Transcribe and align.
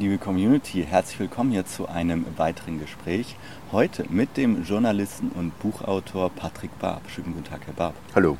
Liebe 0.00 0.16
Community, 0.16 0.86
herzlich 0.88 1.18
willkommen 1.18 1.50
hier 1.50 1.66
zu 1.66 1.88
einem 1.88 2.24
weiteren 2.36 2.78
Gespräch. 2.78 3.34
Heute 3.72 4.04
mit 4.08 4.36
dem 4.36 4.62
Journalisten 4.62 5.32
und 5.34 5.58
Buchautor 5.58 6.30
Patrick 6.30 6.70
Barb. 6.78 7.02
Schönen 7.10 7.32
guten 7.32 7.42
Tag, 7.42 7.62
Herr 7.66 7.74
Barb. 7.74 7.94
Hallo. 8.14 8.36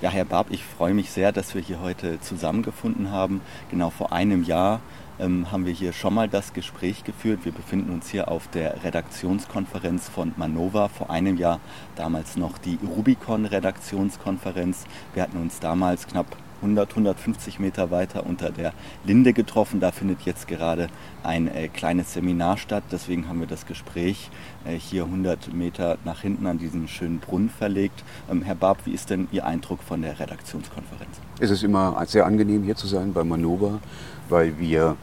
Ja, 0.00 0.08
Herr 0.08 0.24
Barb, 0.24 0.46
ich 0.48 0.64
freue 0.64 0.94
mich 0.94 1.10
sehr, 1.10 1.30
dass 1.30 1.54
wir 1.54 1.60
hier 1.60 1.82
heute 1.82 2.18
zusammengefunden 2.22 3.10
haben. 3.10 3.42
Genau 3.70 3.90
vor 3.90 4.10
einem 4.10 4.42
Jahr 4.42 4.80
ähm, 5.20 5.52
haben 5.52 5.66
wir 5.66 5.74
hier 5.74 5.92
schon 5.92 6.14
mal 6.14 6.30
das 6.30 6.54
Gespräch 6.54 7.04
geführt. 7.04 7.40
Wir 7.44 7.52
befinden 7.52 7.92
uns 7.92 8.08
hier 8.08 8.28
auf 8.28 8.48
der 8.48 8.82
Redaktionskonferenz 8.82 10.08
von 10.08 10.32
Manova. 10.38 10.88
Vor 10.88 11.10
einem 11.10 11.36
Jahr 11.36 11.60
damals 11.94 12.38
noch 12.38 12.56
die 12.56 12.78
Rubicon-Redaktionskonferenz. 12.82 14.86
Wir 15.12 15.24
hatten 15.24 15.36
uns 15.36 15.60
damals 15.60 16.06
knapp 16.06 16.38
100, 16.62 16.90
150 16.90 17.58
Meter 17.58 17.90
weiter 17.90 18.24
unter 18.24 18.50
der 18.50 18.72
Linde 19.04 19.32
getroffen. 19.32 19.80
Da 19.80 19.90
findet 19.90 20.22
jetzt 20.22 20.46
gerade 20.48 20.86
ein 21.22 21.48
äh, 21.48 21.68
kleines 21.68 22.14
Seminar 22.14 22.56
statt. 22.56 22.84
Deswegen 22.90 23.28
haben 23.28 23.40
wir 23.40 23.46
das 23.46 23.66
Gespräch 23.66 24.30
äh, 24.64 24.74
hier 24.74 25.04
100 25.04 25.52
Meter 25.52 25.98
nach 26.04 26.22
hinten 26.22 26.46
an 26.46 26.58
diesen 26.58 26.88
schönen 26.88 27.18
Brunnen 27.18 27.50
verlegt. 27.50 28.04
Ähm, 28.30 28.42
Herr 28.42 28.54
Barb, 28.54 28.78
wie 28.86 28.92
ist 28.92 29.10
denn 29.10 29.28
Ihr 29.32 29.44
Eindruck 29.44 29.82
von 29.82 30.02
der 30.02 30.18
Redaktionskonferenz? 30.18 31.20
Es 31.40 31.50
ist 31.50 31.64
immer 31.64 32.02
sehr 32.06 32.24
angenehm 32.24 32.62
hier 32.62 32.76
zu 32.76 32.86
sein 32.86 33.12
bei 33.12 33.24
Manova, 33.24 33.80
weil 34.28 34.58
wir 34.58 34.96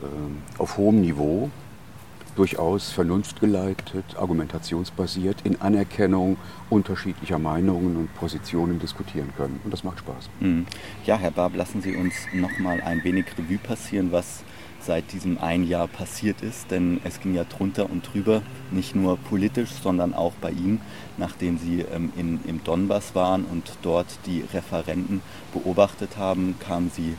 äh, 0.00 0.60
auf 0.60 0.78
hohem 0.78 1.00
Niveau 1.00 1.50
durchaus 2.36 2.90
vernunftgeleitet, 2.90 4.04
argumentationsbasiert, 4.16 5.42
in 5.44 5.60
Anerkennung 5.60 6.36
unterschiedlicher 6.70 7.38
Meinungen 7.38 7.96
und 7.96 8.14
Positionen 8.14 8.78
diskutieren 8.78 9.32
können. 9.36 9.60
Und 9.64 9.72
das 9.72 9.84
macht 9.84 10.00
Spaß. 10.00 10.28
Mhm. 10.40 10.66
Ja, 11.06 11.16
Herr 11.16 11.30
Barb, 11.30 11.56
lassen 11.56 11.82
Sie 11.82 11.96
uns 11.96 12.14
noch 12.32 12.58
mal 12.58 12.80
ein 12.80 13.04
wenig 13.04 13.26
Revue 13.38 13.58
passieren, 13.58 14.12
was 14.12 14.44
seit 14.80 15.12
diesem 15.12 15.38
ein 15.38 15.66
Jahr 15.66 15.88
passiert 15.88 16.42
ist. 16.42 16.70
Denn 16.70 17.00
es 17.04 17.20
ging 17.20 17.34
ja 17.34 17.44
drunter 17.44 17.90
und 17.90 18.12
drüber, 18.12 18.42
nicht 18.70 18.94
nur 18.94 19.16
politisch, 19.16 19.70
sondern 19.70 20.14
auch 20.14 20.34
bei 20.40 20.50
Ihnen, 20.50 20.80
nachdem 21.16 21.58
Sie 21.58 21.80
ähm, 21.80 22.12
in, 22.16 22.40
im 22.46 22.62
Donbass 22.64 23.14
waren 23.14 23.44
und 23.44 23.78
dort 23.82 24.06
die 24.26 24.44
Referenten 24.52 25.22
beobachtet 25.52 26.16
haben, 26.16 26.56
kamen 26.58 26.90
Sie 26.94 27.16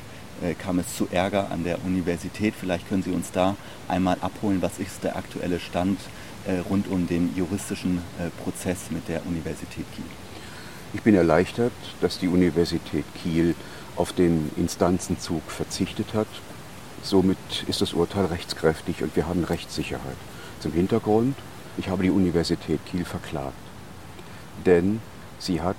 kam 0.59 0.79
es 0.79 0.95
zu 0.95 1.07
Ärger 1.11 1.51
an 1.51 1.63
der 1.63 1.83
Universität. 1.85 2.53
Vielleicht 2.59 2.89
können 2.89 3.03
Sie 3.03 3.11
uns 3.11 3.31
da 3.31 3.55
einmal 3.87 4.17
abholen, 4.21 4.61
was 4.61 4.79
ist 4.79 5.03
der 5.03 5.15
aktuelle 5.15 5.59
Stand 5.59 5.99
äh, 6.45 6.59
rund 6.69 6.87
um 6.87 7.07
den 7.07 7.35
juristischen 7.35 7.99
äh, 8.19 8.29
Prozess 8.43 8.91
mit 8.91 9.07
der 9.07 9.25
Universität 9.25 9.85
Kiel. 9.95 10.05
Ich 10.93 11.01
bin 11.01 11.15
erleichtert, 11.15 11.73
dass 12.01 12.19
die 12.19 12.27
Universität 12.27 13.05
Kiel 13.15 13.55
auf 13.95 14.13
den 14.13 14.51
Instanzenzug 14.55 15.41
verzichtet 15.47 16.13
hat. 16.13 16.27
Somit 17.01 17.37
ist 17.67 17.81
das 17.81 17.93
Urteil 17.93 18.25
rechtskräftig 18.25 19.01
und 19.01 19.15
wir 19.15 19.27
haben 19.27 19.43
Rechtssicherheit. 19.43 20.17
Zum 20.59 20.71
Hintergrund, 20.71 21.35
ich 21.77 21.89
habe 21.89 22.03
die 22.03 22.11
Universität 22.11 22.79
Kiel 22.85 23.05
verklagt, 23.05 23.53
denn 24.65 25.01
sie 25.39 25.61
hat 25.61 25.77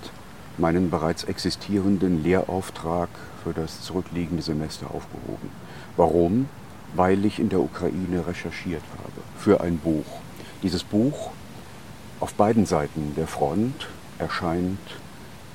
meinen 0.58 0.91
bereits 0.91 1.24
existierenden 1.24 2.22
Lehrauftrag 2.22 3.08
für 3.47 3.52
das 3.52 3.83
zurückliegende 3.83 4.42
Semester 4.42 4.86
aufgehoben. 4.86 5.50
Warum? 5.97 6.48
Weil 6.97 7.25
ich 7.25 7.39
in 7.39 7.48
der 7.48 7.61
Ukraine 7.61 8.27
recherchiert 8.27 8.83
habe 8.98 9.22
für 9.38 9.61
ein 9.61 9.78
Buch. 9.78 10.05
Dieses 10.64 10.83
Buch 10.83 11.30
auf 12.19 12.34
beiden 12.34 12.66
Seiten 12.66 13.14
der 13.16 13.28
Front 13.28 13.86
erscheint 14.19 14.80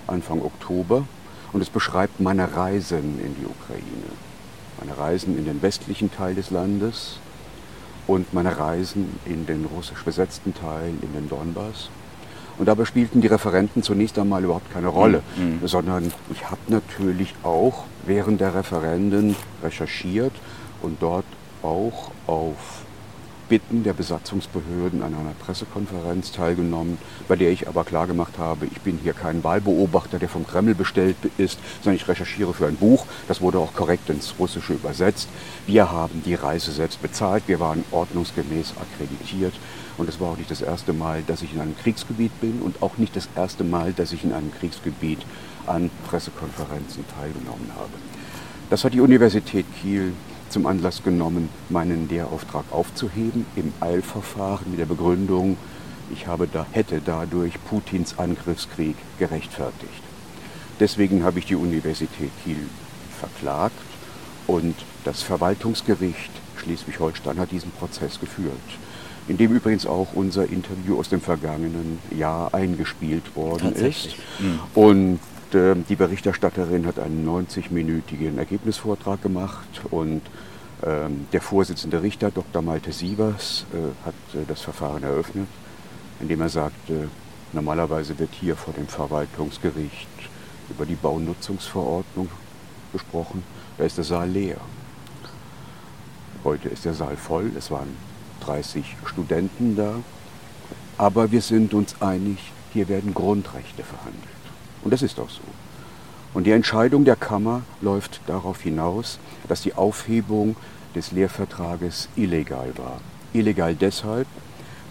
Anfang 0.07 0.41
Oktober 0.41 1.05
und 1.51 1.59
es 1.59 1.69
beschreibt 1.69 2.21
meine 2.21 2.55
Reisen 2.55 3.19
in 3.19 3.35
die 3.35 3.45
Ukraine. 3.45 4.11
Meine 4.79 4.97
Reisen 4.97 5.37
in 5.37 5.43
den 5.43 5.61
westlichen 5.61 6.13
Teil 6.13 6.35
des 6.35 6.49
Landes 6.49 7.19
und 8.07 8.33
meine 8.33 8.57
Reisen 8.57 9.19
in 9.25 9.45
den 9.45 9.65
russisch 9.65 10.03
besetzten 10.03 10.53
Teil, 10.53 10.93
in 11.01 11.11
den 11.11 11.27
Donbass. 11.27 11.89
Und 12.57 12.67
dabei 12.67 12.85
spielten 12.85 13.21
die 13.21 13.27
Referenten 13.27 13.83
zunächst 13.83 14.19
einmal 14.19 14.43
überhaupt 14.43 14.71
keine 14.71 14.87
Rolle, 14.87 15.23
mhm. 15.37 15.65
sondern 15.67 16.11
ich 16.31 16.49
habe 16.49 16.61
natürlich 16.67 17.33
auch 17.43 17.85
während 18.05 18.41
der 18.41 18.55
Referenden 18.55 19.35
recherchiert 19.63 20.33
und 20.81 21.01
dort 21.01 21.25
auch 21.63 22.11
auf 22.27 22.80
Bitten 23.51 23.83
der 23.83 23.91
Besatzungsbehörden 23.91 25.03
an 25.03 25.13
einer 25.13 25.33
Pressekonferenz 25.45 26.31
teilgenommen, 26.31 26.97
bei 27.27 27.35
der 27.35 27.51
ich 27.51 27.67
aber 27.67 27.83
klargemacht 27.83 28.37
habe, 28.37 28.65
ich 28.65 28.79
bin 28.79 28.97
hier 29.03 29.11
kein 29.11 29.43
Wahlbeobachter, 29.43 30.19
der 30.19 30.29
vom 30.29 30.47
Kreml 30.47 30.73
bestellt 30.73 31.17
ist, 31.37 31.59
sondern 31.83 31.97
ich 31.97 32.07
recherchiere 32.07 32.53
für 32.53 32.67
ein 32.67 32.77
Buch. 32.77 33.05
Das 33.27 33.41
wurde 33.41 33.59
auch 33.59 33.73
korrekt 33.73 34.09
ins 34.09 34.35
Russische 34.39 34.71
übersetzt. 34.71 35.27
Wir 35.67 35.91
haben 35.91 36.23
die 36.23 36.35
Reise 36.35 36.71
selbst 36.71 37.01
bezahlt, 37.01 37.43
wir 37.47 37.59
waren 37.59 37.83
ordnungsgemäß 37.91 38.75
akkreditiert 38.79 39.55
und 39.97 40.07
es 40.07 40.21
war 40.21 40.29
auch 40.29 40.37
nicht 40.37 40.49
das 40.49 40.61
erste 40.61 40.93
Mal, 40.93 41.21
dass 41.27 41.41
ich 41.41 41.53
in 41.53 41.59
einem 41.59 41.75
Kriegsgebiet 41.77 42.31
bin 42.39 42.61
und 42.61 42.81
auch 42.81 42.97
nicht 42.97 43.17
das 43.17 43.27
erste 43.35 43.65
Mal, 43.65 43.91
dass 43.91 44.13
ich 44.13 44.23
in 44.23 44.31
einem 44.31 44.53
Kriegsgebiet 44.53 45.19
an 45.67 45.91
Pressekonferenzen 46.09 47.03
teilgenommen 47.19 47.69
habe. 47.75 47.91
Das 48.69 48.85
hat 48.85 48.93
die 48.93 49.01
Universität 49.01 49.65
Kiel 49.81 50.13
zum 50.51 50.65
Anlass 50.65 51.03
genommen, 51.03 51.49
meinen 51.69 52.09
Lehrauftrag 52.09 52.65
aufzuheben 52.71 53.45
im 53.55 53.73
Eilverfahren 53.79 54.69
mit 54.69 54.79
der 54.79 54.85
Begründung, 54.85 55.57
ich 56.13 56.27
habe 56.27 56.47
da, 56.47 56.65
hätte 56.71 57.01
dadurch 57.03 57.53
Putins 57.65 58.19
Angriffskrieg 58.19 58.95
gerechtfertigt. 59.17 60.03
Deswegen 60.79 61.23
habe 61.23 61.39
ich 61.39 61.45
die 61.45 61.55
Universität 61.55 62.31
Kiel 62.43 62.67
verklagt 63.19 63.75
und 64.47 64.75
das 65.05 65.21
Verwaltungsgericht 65.21 66.31
Schleswig-Holstein 66.57 67.39
hat 67.39 67.51
diesen 67.51 67.71
Prozess 67.71 68.19
geführt, 68.19 68.51
in 69.27 69.37
dem 69.37 69.55
übrigens 69.55 69.85
auch 69.85 70.09
unser 70.13 70.49
Interview 70.49 70.99
aus 70.99 71.09
dem 71.09 71.21
vergangenen 71.21 71.99
Jahr 72.15 72.53
eingespielt 72.53 73.35
worden 73.35 73.73
ist. 73.73 74.15
Mhm. 74.39 74.59
Und 74.75 75.19
äh, 75.55 75.75
die 75.87 75.95
Berichterstatterin 75.95 76.85
hat 76.85 76.99
einen 76.99 77.27
90-minütigen 77.27 78.37
Ergebnisvortrag 78.37 79.21
gemacht 79.21 79.81
und 79.89 80.21
ähm, 80.83 81.27
der 81.31 81.41
Vorsitzende 81.41 82.01
Richter, 82.01 82.31
Dr. 82.31 82.61
Malte 82.61 82.91
Sievers, 82.91 83.65
äh, 83.73 84.05
hat 84.05 84.15
äh, 84.33 84.45
das 84.47 84.61
Verfahren 84.61 85.03
eröffnet, 85.03 85.47
indem 86.19 86.41
er 86.41 86.49
sagte, 86.49 87.07
normalerweise 87.53 88.17
wird 88.17 88.31
hier 88.33 88.55
vor 88.55 88.73
dem 88.73 88.87
Verwaltungsgericht 88.87 90.07
über 90.69 90.85
die 90.85 90.95
Baunutzungsverordnung 90.95 92.29
gesprochen. 92.91 93.43
Da 93.77 93.83
ist 93.83 93.97
der 93.97 94.05
Saal 94.05 94.29
leer. 94.29 94.57
Heute 96.43 96.69
ist 96.69 96.85
der 96.85 96.95
Saal 96.95 97.15
voll, 97.15 97.51
es 97.55 97.69
waren 97.69 97.95
30 98.41 98.83
Studenten 99.05 99.75
da, 99.75 99.93
aber 100.97 101.31
wir 101.31 101.41
sind 101.41 101.75
uns 101.75 102.01
einig, 102.01 102.39
hier 102.73 102.87
werden 102.87 103.13
Grundrechte 103.13 103.83
verhandelt. 103.83 104.30
Und 104.83 104.91
das 104.91 105.01
ist 105.01 105.19
auch 105.19 105.29
so. 105.29 105.41
Und 106.33 106.45
die 106.45 106.51
Entscheidung 106.51 107.03
der 107.03 107.15
Kammer 107.15 107.61
läuft 107.81 108.21
darauf 108.27 108.61
hinaus, 108.61 109.19
dass 109.47 109.61
die 109.61 109.73
Aufhebung 109.73 110.55
des 110.95 111.11
Lehrvertrages 111.11 112.09
illegal 112.15 112.71
war. 112.77 112.99
Illegal 113.33 113.75
deshalb, 113.75 114.27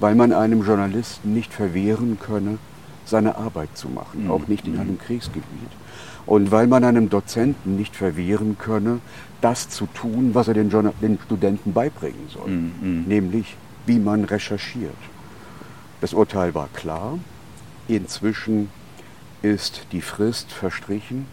weil 0.00 0.14
man 0.14 0.32
einem 0.32 0.64
Journalisten 0.64 1.32
nicht 1.34 1.52
verwehren 1.52 2.18
könne, 2.20 2.58
seine 3.04 3.36
Arbeit 3.36 3.76
zu 3.76 3.88
machen, 3.88 4.24
mhm. 4.24 4.30
auch 4.30 4.46
nicht 4.48 4.66
in 4.66 4.78
einem 4.78 4.98
Kriegsgebiet. 4.98 5.70
Und 6.26 6.50
weil 6.50 6.66
man 6.66 6.84
einem 6.84 7.08
Dozenten 7.10 7.76
nicht 7.76 7.96
verwehren 7.96 8.56
könne, 8.58 9.00
das 9.40 9.68
zu 9.68 9.86
tun, 9.86 10.30
was 10.34 10.48
er 10.48 10.54
den, 10.54 10.70
den 10.70 11.18
Studenten 11.24 11.72
beibringen 11.72 12.28
soll, 12.28 12.50
mhm. 12.50 13.04
nämlich 13.06 13.56
wie 13.86 13.98
man 13.98 14.24
recherchiert. 14.24 14.92
Das 16.00 16.14
Urteil 16.14 16.54
war 16.54 16.68
klar. 16.72 17.18
Inzwischen 17.88 18.68
ist 19.42 19.86
die 19.92 20.00
Frist 20.00 20.53
verstrichen, 20.53 21.26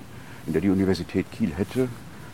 in 0.46 0.54
der 0.54 0.62
die 0.62 0.70
Universität 0.70 1.26
Kiel 1.32 1.54
hätte 1.56 1.90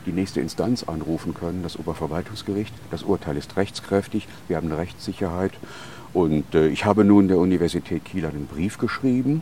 die 0.06 0.12
nächste 0.12 0.42
Instanz 0.42 0.83
anrufen 0.83 1.33
können, 1.33 1.63
das 1.63 1.77
Oberverwaltungsgericht. 1.77 2.74
Das 2.92 3.03
Urteil 3.03 3.38
ist 3.38 3.56
rechtskräftig, 3.56 4.27
wir 4.48 4.57
haben 4.57 4.68
eine 4.68 4.77
Rechtssicherheit. 4.77 5.53
Und 6.13 6.53
äh, 6.53 6.68
ich 6.68 6.86
habe 6.86 7.03
nun 7.03 7.27
der 7.27 7.38
Universität 7.38 8.06
Kiel 8.06 8.25
einen 8.25 8.48
Brief 8.48 8.77
geschrieben 8.77 9.42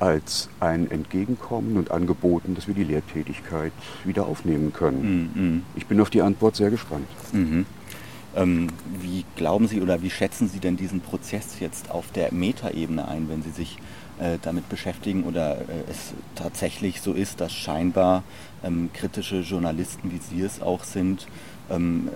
als 0.00 0.48
ein 0.58 0.90
Entgegenkommen 0.90 1.76
und 1.76 1.92
angeboten, 1.92 2.56
dass 2.56 2.66
wir 2.66 2.74
die 2.74 2.82
Lehrtätigkeit 2.82 3.72
wieder 4.04 4.26
aufnehmen 4.26 4.72
können. 4.72 5.30
Mhm. 5.34 5.62
Ich 5.76 5.86
bin 5.86 6.00
auf 6.00 6.10
die 6.10 6.22
Antwort 6.22 6.56
sehr 6.56 6.70
gespannt. 6.70 7.06
Mhm. 7.32 7.66
Ähm, 8.34 8.68
wie 9.00 9.24
glauben 9.36 9.68
Sie 9.68 9.80
oder 9.80 10.02
wie 10.02 10.10
schätzen 10.10 10.48
Sie 10.48 10.58
denn 10.58 10.76
diesen 10.76 11.02
Prozess 11.02 11.60
jetzt 11.60 11.90
auf 11.90 12.10
der 12.10 12.32
Metaebene 12.32 13.06
ein, 13.06 13.28
wenn 13.28 13.42
Sie 13.42 13.50
sich 13.50 13.78
äh, 14.22 14.38
damit 14.40 14.68
beschäftigen 14.68 15.24
oder 15.24 15.58
äh, 15.58 15.90
es 15.90 16.14
tatsächlich 16.34 17.00
so 17.00 17.12
ist, 17.12 17.40
dass 17.40 17.52
scheinbar 17.52 18.22
ähm, 18.62 18.90
kritische 18.92 19.40
Journalisten, 19.40 20.12
wie 20.12 20.18
Sie 20.18 20.42
es 20.42 20.62
auch 20.62 20.84
sind, 20.84 21.26
ähm, 21.70 22.08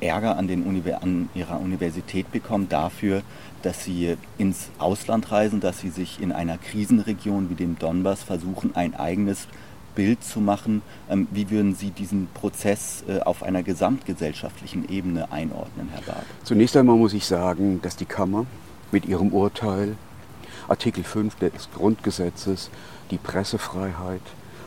Ärger 0.00 0.36
an, 0.38 0.48
den 0.48 0.64
an 1.00 1.28
ihrer 1.34 1.60
Universität 1.60 2.32
bekommen 2.32 2.68
dafür, 2.68 3.22
dass 3.62 3.84
sie 3.84 4.16
ins 4.38 4.70
Ausland 4.78 5.30
reisen, 5.30 5.60
dass 5.60 5.80
sie 5.80 5.90
sich 5.90 6.20
in 6.20 6.32
einer 6.32 6.56
Krisenregion 6.56 7.50
wie 7.50 7.54
dem 7.54 7.78
Donbass 7.78 8.22
versuchen, 8.22 8.74
ein 8.74 8.94
eigenes 8.94 9.46
Bild 9.94 10.24
zu 10.24 10.40
machen, 10.40 10.82
ähm, 11.08 11.28
wie 11.30 11.50
würden 11.50 11.74
Sie 11.74 11.90
diesen 11.90 12.28
Prozess 12.32 13.04
äh, 13.08 13.20
auf 13.20 13.42
einer 13.42 13.62
gesamtgesellschaftlichen 13.62 14.88
Ebene 14.88 15.30
einordnen, 15.32 15.90
Herr 15.92 16.02
Barb? 16.02 16.24
Zunächst 16.44 16.76
einmal 16.76 16.96
muss 16.96 17.12
ich 17.12 17.26
sagen, 17.26 17.80
dass 17.82 17.96
die 17.96 18.04
Kammer 18.04 18.46
mit 18.92 19.04
ihrem 19.04 19.32
Urteil 19.32 19.96
Artikel 20.68 21.04
5 21.04 21.36
des 21.36 21.68
Grundgesetzes 21.74 22.70
die 23.10 23.18
Pressefreiheit, 23.18 24.22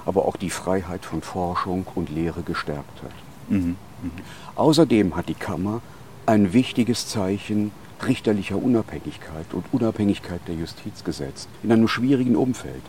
aber 0.06 0.26
auch 0.26 0.36
die 0.36 0.50
Freiheit 0.50 1.06
von 1.06 1.22
Forschung 1.22 1.86
und 1.96 2.10
Lehre 2.10 2.42
gestärkt 2.42 3.04
hat. 3.04 3.12
Mhm. 3.50 3.76
Mhm. 4.02 4.12
Außerdem 4.56 5.16
hat 5.16 5.30
die 5.30 5.34
Kammer 5.34 5.82
ein 6.26 6.54
wichtiges 6.54 7.08
Zeichen 7.08 7.72
richterlicher 8.08 8.58
Unabhängigkeit 8.58 9.54
und 9.54 9.66
Unabhängigkeit 9.72 10.42
der 10.48 10.56
Justiz 10.56 11.04
gesetzt, 11.04 11.48
in 11.64 11.72
einem 11.72 11.88
schwierigen 11.88 12.36
Umfeld, 12.36 12.82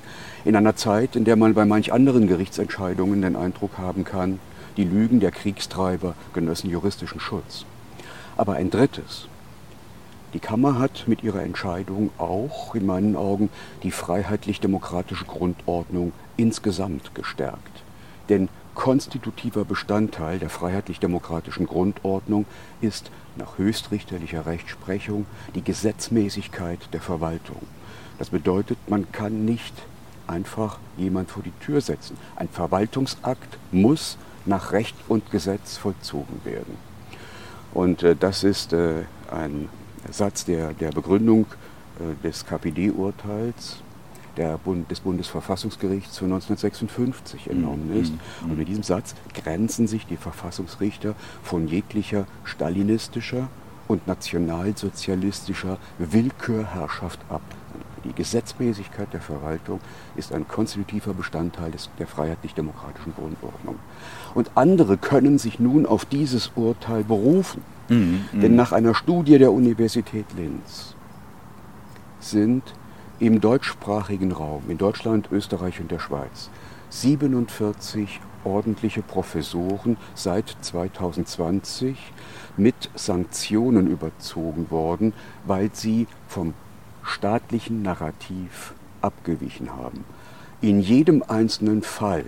in 0.45 0.57
einer 0.57 0.77
Zeit, 0.77 1.17
in 1.17 1.25
der 1.25 1.37
man 1.37 1.55
bei 1.55 1.65
manch 1.65 1.93
anderen 1.93 2.27
Gerichtsentscheidungen 2.27 3.23
den 3.23 3.37
Eindruck 3.37 3.79
haben 3.79 4.05
kann, 4.05 4.41
die 4.77 4.85
Lügen 4.85 5.21
der 5.21 5.31
Kriegstreiber 5.31 6.15
genössen 6.33 6.69
juristischen 6.69 7.21
Schutz. 7.21 7.65
Aber 8.37 8.55
ein 8.55 8.71
drittes, 8.71 9.29
die 10.35 10.41
Kammer 10.41 10.81
hat 10.81 11.05
mit 11.07 11.23
ihrer 11.23 11.43
Entscheidung 11.43 12.11
auch 12.19 12.75
in 12.75 12.85
meinen 12.85 13.15
Augen 13.15 13.49
die 13.85 13.93
freiheitlich-demokratische 13.93 15.25
Grundordnung 15.25 16.13
insgesamt 16.37 17.15
gestärkt. 17.15 17.85
Denn 18.29 18.49
konstitutiver 18.75 19.65
Bestandteil 19.65 20.41
der 20.41 20.51
freiheitlich-demokratischen 20.51 21.67
Grundordnung 21.67 22.47
ist 22.81 23.13
nach 23.37 23.59
höchstrichterlicher 23.59 24.45
Rechtsprechung 24.45 25.27
die 25.55 25.63
Gesetzmäßigkeit 25.63 26.81
der 26.93 27.01
Verwaltung. 27.01 27.63
Das 28.19 28.31
bedeutet, 28.31 28.79
man 28.89 29.11
kann 29.13 29.45
nicht 29.45 29.75
einfach 30.27 30.79
jemand 30.97 31.31
vor 31.31 31.45
die 31.45 31.53
Tür 31.65 31.81
setzen. 31.81 32.17
Ein 32.35 32.49
Verwaltungsakt 32.49 33.59
muss 33.71 34.19
nach 34.47 34.73
Recht 34.73 34.97
und 35.07 35.31
Gesetz 35.31 35.77
vollzogen 35.77 36.41
werden. 36.45 36.77
Und 37.73 38.03
äh, 38.03 38.17
das 38.17 38.45
ist 38.45 38.73
äh, 38.73 39.05
ein 39.31 39.69
Satz 40.11 40.45
der, 40.45 40.73
der 40.73 40.91
Begründung 40.91 41.47
äh, 41.99 42.27
des 42.27 42.45
KPD-Urteils 42.47 43.83
Bund, 44.65 44.91
des 44.91 45.01
Bundesverfassungsgerichts 45.01 46.19
von 46.19 46.33
1956 46.33 47.51
entnommen 47.51 47.91
mhm. 47.95 48.01
ist. 48.01 48.13
Mhm. 48.13 48.51
Und 48.51 48.59
mit 48.59 48.69
diesem 48.69 48.83
Satz 48.83 49.15
grenzen 49.33 49.87
sich 49.87 50.07
die 50.07 50.17
Verfassungsrichter 50.17 51.15
von 51.43 51.69
jeglicher 51.69 52.27
stalinistischer 52.45 53.49
und 53.87 54.07
nationalsozialistischer 54.07 55.79
Willkürherrschaft 55.99 57.21
ab. 57.29 57.43
Die 58.05 58.13
Gesetzmäßigkeit 58.13 59.13
der 59.13 59.23
Verwaltung 59.23 59.81
ist 60.15 60.33
ein 60.33 60.47
konstitutiver 60.47 61.15
Bestandteil 61.15 61.71
des, 61.71 61.89
der 61.99 62.07
freiheitlich-demokratischen 62.07 63.15
Grundordnung. 63.15 63.79
Und 64.35 64.51
andere 64.57 64.99
können 64.99 65.39
sich 65.39 65.59
nun 65.59 65.87
auf 65.87 66.05
dieses 66.05 66.53
Urteil 66.55 67.05
berufen. 67.05 67.63
Mhm, 67.89 68.25
Denn 68.33 68.53
mhm. 68.53 68.57
nach 68.57 68.73
einer 68.73 68.95
Studie 68.95 69.39
der 69.39 69.53
Universität 69.53 70.27
Linz 70.37 70.95
sind 72.21 72.63
im 73.21 73.41
deutschsprachigen 73.41 74.33
Raum, 74.33 74.65
in 74.69 74.79
Deutschland, 74.79 75.29
Österreich 75.31 75.81
und 75.81 75.91
der 75.91 75.99
Schweiz, 75.99 76.51
47 76.91 78.21
ordentliche 78.45 79.03
Professoren 79.03 79.97
seit 80.15 80.57
2020 80.61 81.97
mit 82.57 82.75
Sanktionen 82.95 83.89
überzogen 83.89 84.71
worden, 84.71 85.13
weil 85.47 85.71
sie 85.73 86.07
vom 86.29 86.55
staatlichen 87.03 87.83
Narrativ 87.83 88.75
abgewichen 89.01 89.75
haben. 89.75 90.05
In 90.61 90.81
jedem 90.81 91.23
einzelnen 91.27 91.83
Fall 91.83 92.25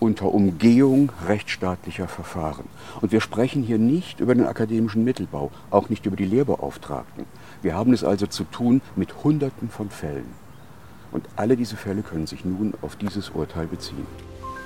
unter 0.00 0.32
Umgehung 0.32 1.10
rechtsstaatlicher 1.26 2.08
Verfahren. 2.08 2.64
Und 3.00 3.12
wir 3.12 3.20
sprechen 3.20 3.62
hier 3.62 3.78
nicht 3.78 4.20
über 4.20 4.34
den 4.34 4.46
akademischen 4.46 5.04
Mittelbau, 5.04 5.50
auch 5.70 5.88
nicht 5.88 6.06
über 6.06 6.16
die 6.16 6.26
Lehrbeauftragten. 6.26 7.24
Wir 7.62 7.74
haben 7.74 7.92
es 7.92 8.04
also 8.04 8.26
zu 8.26 8.44
tun 8.44 8.80
mit 8.96 9.24
Hunderten 9.24 9.68
von 9.68 9.90
Fällen. 9.90 10.26
Und 11.10 11.26
alle 11.36 11.56
diese 11.56 11.76
Fälle 11.76 12.02
können 12.02 12.26
sich 12.26 12.44
nun 12.44 12.74
auf 12.82 12.96
dieses 12.96 13.30
Urteil 13.30 13.66
beziehen. 13.66 14.06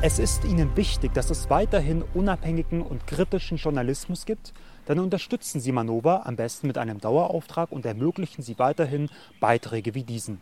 Es 0.05 0.19
ist 0.19 0.44
Ihnen 0.44 0.76
wichtig, 0.76 1.14
dass 1.14 1.31
es 1.31 1.49
weiterhin 1.49 2.02
unabhängigen 2.12 2.82
und 2.82 3.06
kritischen 3.06 3.56
Journalismus 3.56 4.26
gibt. 4.26 4.52
Dann 4.87 4.99
unterstützen 4.99 5.61
Sie 5.61 5.70
Manova 5.70 6.23
am 6.25 6.34
besten 6.34 6.67
mit 6.67 6.76
einem 6.76 7.00
Dauerauftrag 7.00 7.70
und 7.70 7.87
ermöglichen 7.87 8.43
Sie 8.43 8.58
weiterhin 8.58 9.08
Beiträge 9.38 9.94
wie 9.94 10.02
diesen. 10.02 10.40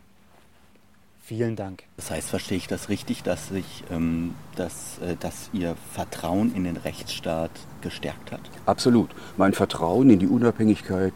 Vielen 1.31 1.55
Dank. 1.55 1.83
Das 1.95 2.11
heißt, 2.11 2.29
verstehe 2.29 2.57
ich 2.57 2.67
das 2.67 2.89
richtig, 2.89 3.23
dass, 3.23 3.47
sich, 3.47 3.85
ähm, 3.89 4.35
dass, 4.57 4.97
äh, 4.99 5.15
dass 5.17 5.49
Ihr 5.53 5.77
Vertrauen 5.93 6.53
in 6.53 6.65
den 6.65 6.75
Rechtsstaat 6.75 7.51
gestärkt 7.79 8.33
hat? 8.33 8.41
Absolut. 8.65 9.11
Mein 9.37 9.53
Vertrauen 9.53 10.09
in 10.09 10.19
die 10.19 10.27
Unabhängigkeit 10.27 11.13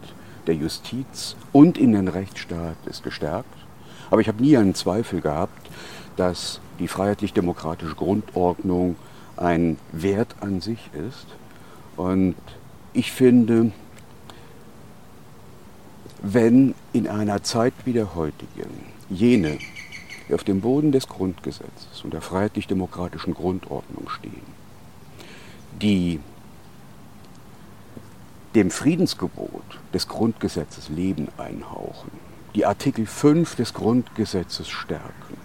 der 0.48 0.56
Justiz 0.56 1.36
und 1.52 1.78
in 1.78 1.92
den 1.92 2.08
Rechtsstaat 2.08 2.78
ist 2.86 3.04
gestärkt. 3.04 3.58
Aber 4.10 4.22
ich 4.22 4.30
habe 4.30 4.42
nie 4.42 4.56
einen 4.56 4.74
Zweifel 4.74 5.20
gehabt, 5.20 5.70
dass 6.16 6.62
die 6.80 6.88
freiheitlich-demokratische 6.88 7.96
Grundordnung 7.96 8.96
ein 9.36 9.78
Wert 9.92 10.34
an 10.40 10.62
sich 10.62 10.80
ist. 10.94 11.28
Und 11.98 12.36
ich 12.94 13.12
finde, 13.12 13.74
wenn 16.22 16.74
in 16.94 17.10
einer 17.10 17.44
Zeit 17.44 17.74
wie 17.84 17.92
der 17.92 18.16
heutigen 18.16 18.96
jene, 19.10 19.58
die 20.28 20.34
auf 20.34 20.44
dem 20.44 20.62
Boden 20.62 20.92
des 20.92 21.08
Grundgesetzes 21.08 22.04
und 22.04 22.14
der 22.14 22.22
freiheitlich-demokratischen 22.22 23.34
Grundordnung 23.34 24.10
stehen, 24.10 24.42
die 25.82 26.20
dem 28.56 28.72
Friedensgebot 28.72 29.80
des 29.94 30.08
Grundgesetzes 30.08 30.90
Leben 30.90 31.28
einhauchen, 31.38 32.12
die 32.56 32.66
Artikel 32.66 33.06
5 33.06 33.56
des 33.56 33.74
Grundgesetzes 33.74 34.70
stärken 34.70 35.38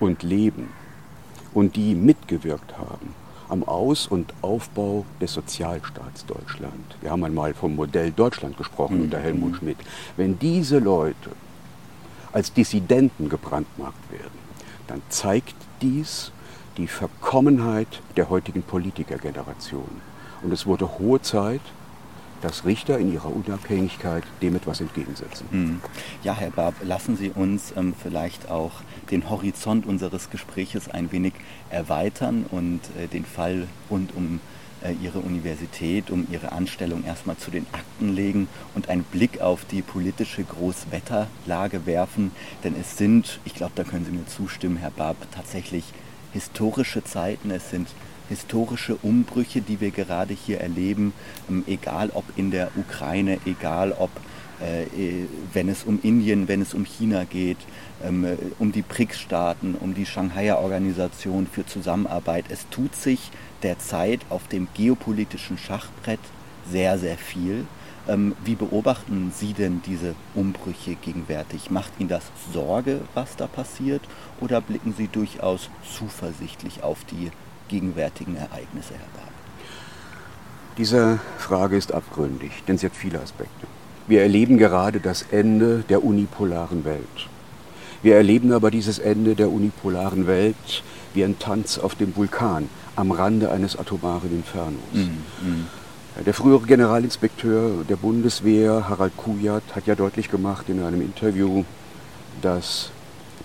und 0.00 0.22
leben 0.22 0.70
und 1.52 1.76
die 1.76 1.94
mitgewirkt 1.94 2.78
haben 2.78 3.14
am 3.48 3.62
Aus- 3.62 4.06
und 4.06 4.32
Aufbau 4.42 5.04
des 5.20 5.34
Sozialstaats 5.34 6.26
Deutschland. 6.26 6.96
Wir 7.00 7.10
haben 7.10 7.24
einmal 7.24 7.54
vom 7.54 7.76
Modell 7.76 8.10
Deutschland 8.10 8.56
gesprochen 8.56 8.96
mhm. 8.96 9.02
unter 9.04 9.20
Helmut 9.20 9.56
Schmidt. 9.56 9.78
Wenn 10.16 10.38
diese 10.38 10.78
Leute 10.78 11.30
als 12.36 12.52
Dissidenten 12.52 13.30
gebrandmarkt 13.30 14.12
werden, 14.12 14.38
dann 14.88 15.00
zeigt 15.08 15.54
dies 15.80 16.32
die 16.76 16.86
Verkommenheit 16.86 18.02
der 18.18 18.28
heutigen 18.28 18.62
Politikergeneration. 18.62 20.02
Und 20.42 20.52
es 20.52 20.66
wurde 20.66 20.98
hohe 20.98 21.22
Zeit, 21.22 21.62
dass 22.42 22.66
Richter 22.66 22.98
in 22.98 23.10
ihrer 23.10 23.34
Unabhängigkeit 23.34 24.22
dem 24.42 24.54
etwas 24.54 24.82
entgegensetzen. 24.82 25.46
Hm. 25.50 25.80
Ja, 26.22 26.34
Herr 26.34 26.50
Barb, 26.50 26.74
lassen 26.82 27.16
Sie 27.16 27.30
uns 27.30 27.72
ähm, 27.74 27.94
vielleicht 27.98 28.50
auch 28.50 28.72
den 29.10 29.30
Horizont 29.30 29.86
unseres 29.86 30.28
Gespräches 30.28 30.90
ein 30.90 31.10
wenig 31.12 31.32
erweitern 31.70 32.44
und 32.50 32.80
äh, 32.98 33.06
den 33.06 33.24
Fall 33.24 33.66
rund 33.90 34.14
um 34.14 34.40
Ihre 34.92 35.18
Universität, 35.18 36.10
um 36.10 36.26
Ihre 36.30 36.52
Anstellung 36.52 37.04
erstmal 37.04 37.36
zu 37.36 37.50
den 37.50 37.66
Akten 37.72 38.14
legen 38.14 38.48
und 38.74 38.88
einen 38.88 39.04
Blick 39.04 39.40
auf 39.40 39.64
die 39.64 39.82
politische 39.82 40.44
Großwetterlage 40.44 41.86
werfen. 41.86 42.32
Denn 42.64 42.74
es 42.80 42.96
sind, 42.96 43.40
ich 43.44 43.54
glaube, 43.54 43.72
da 43.74 43.84
können 43.84 44.04
Sie 44.04 44.12
mir 44.12 44.26
zustimmen, 44.26 44.76
Herr 44.76 44.90
Barb, 44.90 45.16
tatsächlich 45.32 45.84
historische 46.32 47.04
Zeiten. 47.04 47.50
Es 47.50 47.70
sind 47.70 47.88
historische 48.28 48.96
Umbrüche, 48.96 49.60
die 49.60 49.80
wir 49.80 49.90
gerade 49.90 50.34
hier 50.34 50.60
erleben, 50.60 51.12
ähm, 51.48 51.64
egal 51.66 52.10
ob 52.12 52.24
in 52.36 52.50
der 52.50 52.70
Ukraine, 52.76 53.38
egal 53.46 53.92
ob 53.92 54.10
äh, 54.60 54.84
äh, 54.84 55.26
wenn 55.52 55.68
es 55.68 55.84
um 55.84 56.00
Indien, 56.02 56.48
wenn 56.48 56.62
es 56.62 56.72
um 56.72 56.84
China 56.84 57.24
geht, 57.24 57.58
ähm, 58.02 58.24
äh, 58.24 58.36
um 58.58 58.72
die 58.72 58.82
BRICS-Staaten, 58.82 59.74
um 59.74 59.94
die 59.94 60.06
Shanghaier 60.06 60.58
Organisation 60.58 61.46
für 61.46 61.66
Zusammenarbeit. 61.66 62.46
Es 62.48 62.66
tut 62.70 62.94
sich 62.94 63.30
derzeit 63.62 64.20
auf 64.30 64.48
dem 64.48 64.68
geopolitischen 64.74 65.58
Schachbrett 65.58 66.20
sehr, 66.70 66.98
sehr 66.98 67.16
viel. 67.16 67.66
Ähm, 68.08 68.36
wie 68.44 68.54
beobachten 68.54 69.32
Sie 69.34 69.52
denn 69.52 69.82
diese 69.84 70.14
Umbrüche 70.34 70.94
gegenwärtig? 70.94 71.70
Macht 71.70 71.92
Ihnen 71.98 72.08
das 72.08 72.24
Sorge, 72.52 73.00
was 73.14 73.36
da 73.36 73.46
passiert, 73.46 74.02
oder 74.40 74.60
blicken 74.60 74.94
Sie 74.96 75.08
durchaus 75.08 75.70
zuversichtlich 75.96 76.82
auf 76.82 77.04
die 77.04 77.30
gegenwärtigen 77.68 78.36
Ereignisse, 78.36 78.94
Herr 78.94 79.20
Barb? 79.20 79.32
Diese 80.78 81.18
Frage 81.38 81.76
ist 81.76 81.92
abgründig, 81.92 82.52
denn 82.68 82.76
sie 82.76 82.86
hat 82.86 82.94
viele 82.94 83.20
Aspekte. 83.20 83.66
Wir 84.06 84.22
erleben 84.22 84.58
gerade 84.58 85.00
das 85.00 85.22
Ende 85.22 85.82
der 85.88 86.04
unipolaren 86.04 86.84
Welt. 86.84 87.28
Wir 88.02 88.16
erleben 88.16 88.52
aber 88.52 88.70
dieses 88.70 88.98
Ende 88.98 89.34
der 89.34 89.50
unipolaren 89.50 90.26
Welt 90.26 90.84
wie 91.14 91.24
ein 91.24 91.38
Tanz 91.38 91.78
auf 91.78 91.94
dem 91.94 92.14
Vulkan 92.14 92.68
am 92.96 93.10
Rande 93.10 93.50
eines 93.50 93.78
atomaren 93.78 94.30
Infernos. 94.30 94.80
Mm, 94.92 95.46
mm. 95.46 95.66
Der 96.24 96.32
frühere 96.32 96.62
Generalinspekteur 96.66 97.84
der 97.84 97.96
Bundeswehr, 97.96 98.88
Harald 98.88 99.16
Kujat, 99.18 99.62
hat 99.74 99.86
ja 99.86 99.94
deutlich 99.94 100.30
gemacht 100.30 100.68
in 100.68 100.82
einem 100.82 101.02
Interview, 101.02 101.64
dass 102.40 102.90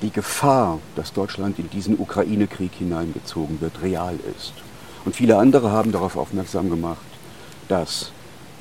die 0.02 0.10
Gefahr, 0.10 0.80
dass 0.96 1.12
Deutschland 1.12 1.60
in 1.60 1.70
diesen 1.70 2.00
Ukraine-Krieg 2.00 2.72
hineingezogen 2.74 3.60
wird, 3.60 3.82
real 3.82 4.18
ist. 4.38 4.54
Und 5.04 5.16
viele 5.16 5.38
andere 5.38 5.72
haben 5.72 5.92
darauf 5.92 6.16
aufmerksam 6.16 6.70
gemacht, 6.70 7.02
dass 7.68 8.12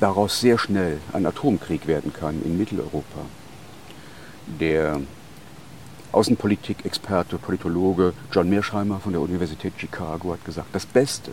daraus 0.01 0.41
sehr 0.41 0.57
schnell 0.57 0.97
ein 1.13 1.25
Atomkrieg 1.25 1.87
werden 1.87 2.11
kann 2.11 2.41
in 2.43 2.57
Mitteleuropa. 2.57 3.21
Der 4.59 4.99
Außenpolitik-Experte, 6.11 7.37
Politologe 7.37 8.13
John 8.31 8.49
Mearsheimer 8.49 8.99
von 8.99 9.13
der 9.13 9.21
Universität 9.21 9.73
Chicago 9.77 10.33
hat 10.33 10.43
gesagt, 10.43 10.69
das 10.73 10.85
Beste, 10.85 11.31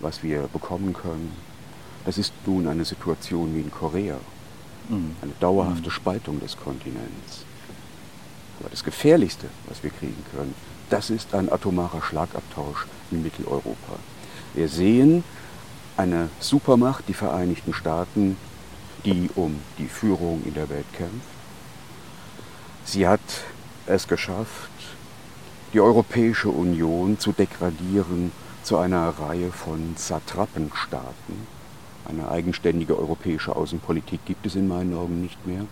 was 0.00 0.22
wir 0.22 0.48
bekommen 0.52 0.92
können, 0.92 1.32
das 2.04 2.18
ist 2.18 2.32
nun 2.44 2.68
eine 2.68 2.84
Situation 2.84 3.54
wie 3.54 3.60
in 3.60 3.70
Korea. 3.70 4.16
Mhm. 4.88 5.16
Eine 5.22 5.32
dauerhafte 5.40 5.88
mhm. 5.88 5.92
Spaltung 5.92 6.40
des 6.40 6.56
Kontinents. 6.56 7.44
Aber 8.60 8.68
das 8.68 8.84
Gefährlichste, 8.84 9.48
was 9.66 9.82
wir 9.82 9.90
kriegen 9.90 10.22
können, 10.36 10.54
das 10.90 11.10
ist 11.10 11.34
ein 11.34 11.50
atomarer 11.50 12.02
Schlagabtausch 12.02 12.86
in 13.10 13.22
Mitteleuropa. 13.22 13.98
Wir 14.52 14.68
sehen 14.68 15.24
eine 15.96 16.28
Supermacht, 16.40 17.04
die 17.08 17.14
Vereinigten 17.14 17.72
Staaten, 17.72 18.36
die 19.04 19.30
um 19.34 19.58
die 19.78 19.88
Führung 19.88 20.42
in 20.44 20.54
der 20.54 20.68
Welt 20.68 20.86
kämpft. 20.92 21.28
Sie 22.84 23.06
hat 23.08 23.20
es 23.86 24.08
geschafft, 24.08 24.70
die 25.72 25.80
Europäische 25.80 26.48
Union 26.48 27.18
zu 27.18 27.32
degradieren 27.32 28.32
zu 28.62 28.78
einer 28.78 29.08
Reihe 29.08 29.50
von 29.50 29.94
Satrapenstaaten. 29.96 31.46
Eine 32.08 32.30
eigenständige 32.30 32.98
europäische 32.98 33.54
Außenpolitik 33.56 34.24
gibt 34.24 34.46
es 34.46 34.54
in 34.54 34.68
meinen 34.68 34.94
Augen 34.94 35.20
nicht 35.20 35.46
mehr. 35.46 35.66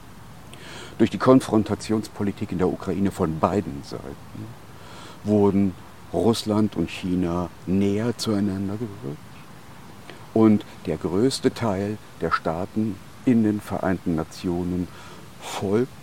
Durch 0.98 1.10
die 1.10 1.18
Konfrontationspolitik 1.18 2.52
in 2.52 2.58
der 2.58 2.68
Ukraine 2.68 3.10
von 3.10 3.38
beiden 3.38 3.82
Seiten 3.82 4.46
wurden 5.24 5.74
Russland 6.12 6.76
und 6.76 6.90
China 6.90 7.48
näher 7.66 8.16
zueinander 8.18 8.74
gerückt. 8.74 9.18
Und 10.34 10.64
der 10.86 10.96
größte 10.96 11.52
Teil 11.52 11.96
der 12.20 12.30
Staaten 12.30 12.96
in 13.24 13.44
den 13.44 13.60
Vereinten 13.60 14.14
Nationen 14.14 14.88
folgt 15.40 16.01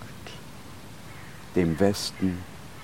dem 1.56 1.80
Westen 1.80 2.40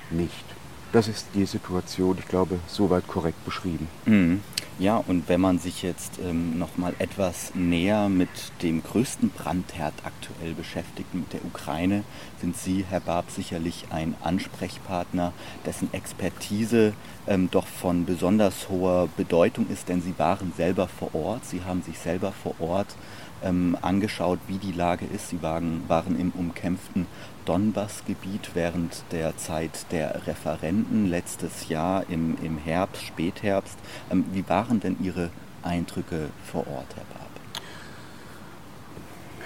nicht. 0.09 0.45
Das 0.91 1.07
ist 1.07 1.27
die 1.33 1.45
Situation, 1.45 2.17
ich 2.19 2.27
glaube, 2.27 2.59
soweit 2.67 3.07
korrekt 3.07 3.43
beschrieben. 3.43 3.87
Mhm. 4.05 4.41
Ja, 4.77 4.97
und 4.97 5.29
wenn 5.29 5.39
man 5.39 5.57
sich 5.57 5.83
jetzt 5.83 6.19
ähm, 6.19 6.59
noch 6.59 6.77
mal 6.77 6.93
etwas 6.99 7.55
näher 7.55 8.09
mit 8.09 8.29
dem 8.61 8.83
größten 8.83 9.29
Brandherd 9.29 9.93
aktuell 10.03 10.53
beschäftigt, 10.53 11.13
mit 11.13 11.31
der 11.31 11.45
Ukraine, 11.45 12.03
sind 12.41 12.57
Sie, 12.57 12.85
Herr 12.89 12.99
Barb, 12.99 13.31
sicherlich 13.31 13.85
ein 13.89 14.15
Ansprechpartner, 14.21 15.31
dessen 15.65 15.93
Expertise 15.93 16.93
ähm, 17.25 17.47
doch 17.51 17.67
von 17.67 18.05
besonders 18.05 18.67
hoher 18.67 19.07
Bedeutung 19.15 19.67
ist, 19.69 19.87
denn 19.87 20.01
Sie 20.01 20.13
waren 20.17 20.51
selber 20.57 20.89
vor 20.89 21.15
Ort, 21.15 21.45
Sie 21.45 21.63
haben 21.63 21.81
sich 21.81 21.97
selber 21.97 22.33
vor 22.33 22.55
Ort 22.59 22.95
ähm, 23.43 23.77
angeschaut, 23.81 24.39
wie 24.47 24.57
die 24.57 24.71
Lage 24.73 25.05
ist. 25.05 25.29
Sie 25.29 25.41
waren, 25.41 25.83
waren 25.87 26.19
im 26.19 26.31
umkämpften 26.31 27.07
Donbass-Gebiet 27.45 28.51
während 28.53 29.03
der 29.11 29.37
Zeit 29.37 29.85
der 29.91 30.27
Referenten 30.27 31.07
letztes 31.07 31.69
Jahr 31.69 32.03
im, 32.09 32.37
im 32.43 32.57
Herbst, 32.57 33.03
Spätherbst. 33.03 33.77
Ähm, 34.11 34.25
wie 34.33 34.47
waren 34.49 34.79
denn 34.79 34.97
Ihre 35.01 35.29
Eindrücke 35.63 36.29
vor 36.51 36.67
Ort, 36.67 36.87
Herr 36.95 37.05
Barb? 37.13 37.25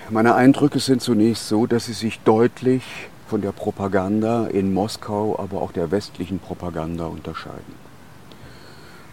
Meine 0.09 0.33
Eindrücke 0.33 0.79
sind 0.79 1.01
zunächst 1.01 1.47
so, 1.47 1.67
dass 1.67 1.85
sie 1.85 1.93
sich 1.93 2.19
deutlich 2.21 2.83
von 3.27 3.41
der 3.41 3.51
Propaganda 3.51 4.47
in 4.47 4.73
Moskau, 4.73 5.37
aber 5.37 5.61
auch 5.61 5.71
der 5.71 5.91
westlichen 5.91 6.39
Propaganda 6.39 7.05
unterscheiden. 7.05 7.75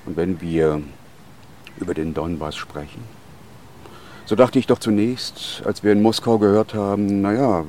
Und 0.06 0.16
wenn 0.16 0.40
wir 0.40 0.80
über 1.78 1.92
den 1.92 2.14
Donbass 2.14 2.56
sprechen, 2.56 3.02
so 4.24 4.36
dachte 4.36 4.58
ich 4.58 4.66
doch 4.66 4.78
zunächst, 4.78 5.62
als 5.66 5.84
wir 5.84 5.92
in 5.92 6.00
Moskau 6.00 6.38
gehört 6.38 6.72
haben, 6.72 7.20
naja, 7.20 7.64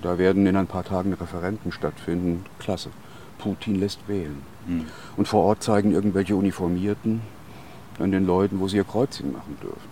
da 0.00 0.18
werden 0.18 0.46
in 0.46 0.56
ein 0.56 0.66
paar 0.66 0.84
Tagen 0.84 1.12
Referenten 1.12 1.72
stattfinden. 1.72 2.44
Klasse. 2.58 2.90
Putin 3.38 3.80
lässt 3.80 4.08
wählen. 4.08 4.42
Mhm. 4.66 4.86
Und 5.16 5.28
vor 5.28 5.42
Ort 5.44 5.62
zeigen 5.62 5.92
irgendwelche 5.92 6.36
Uniformierten 6.36 7.20
an 7.98 8.12
den 8.12 8.26
Leuten, 8.26 8.60
wo 8.60 8.68
sie 8.68 8.76
ihr 8.76 8.84
Kreuzchen 8.84 9.32
machen 9.32 9.56
dürfen. 9.60 9.90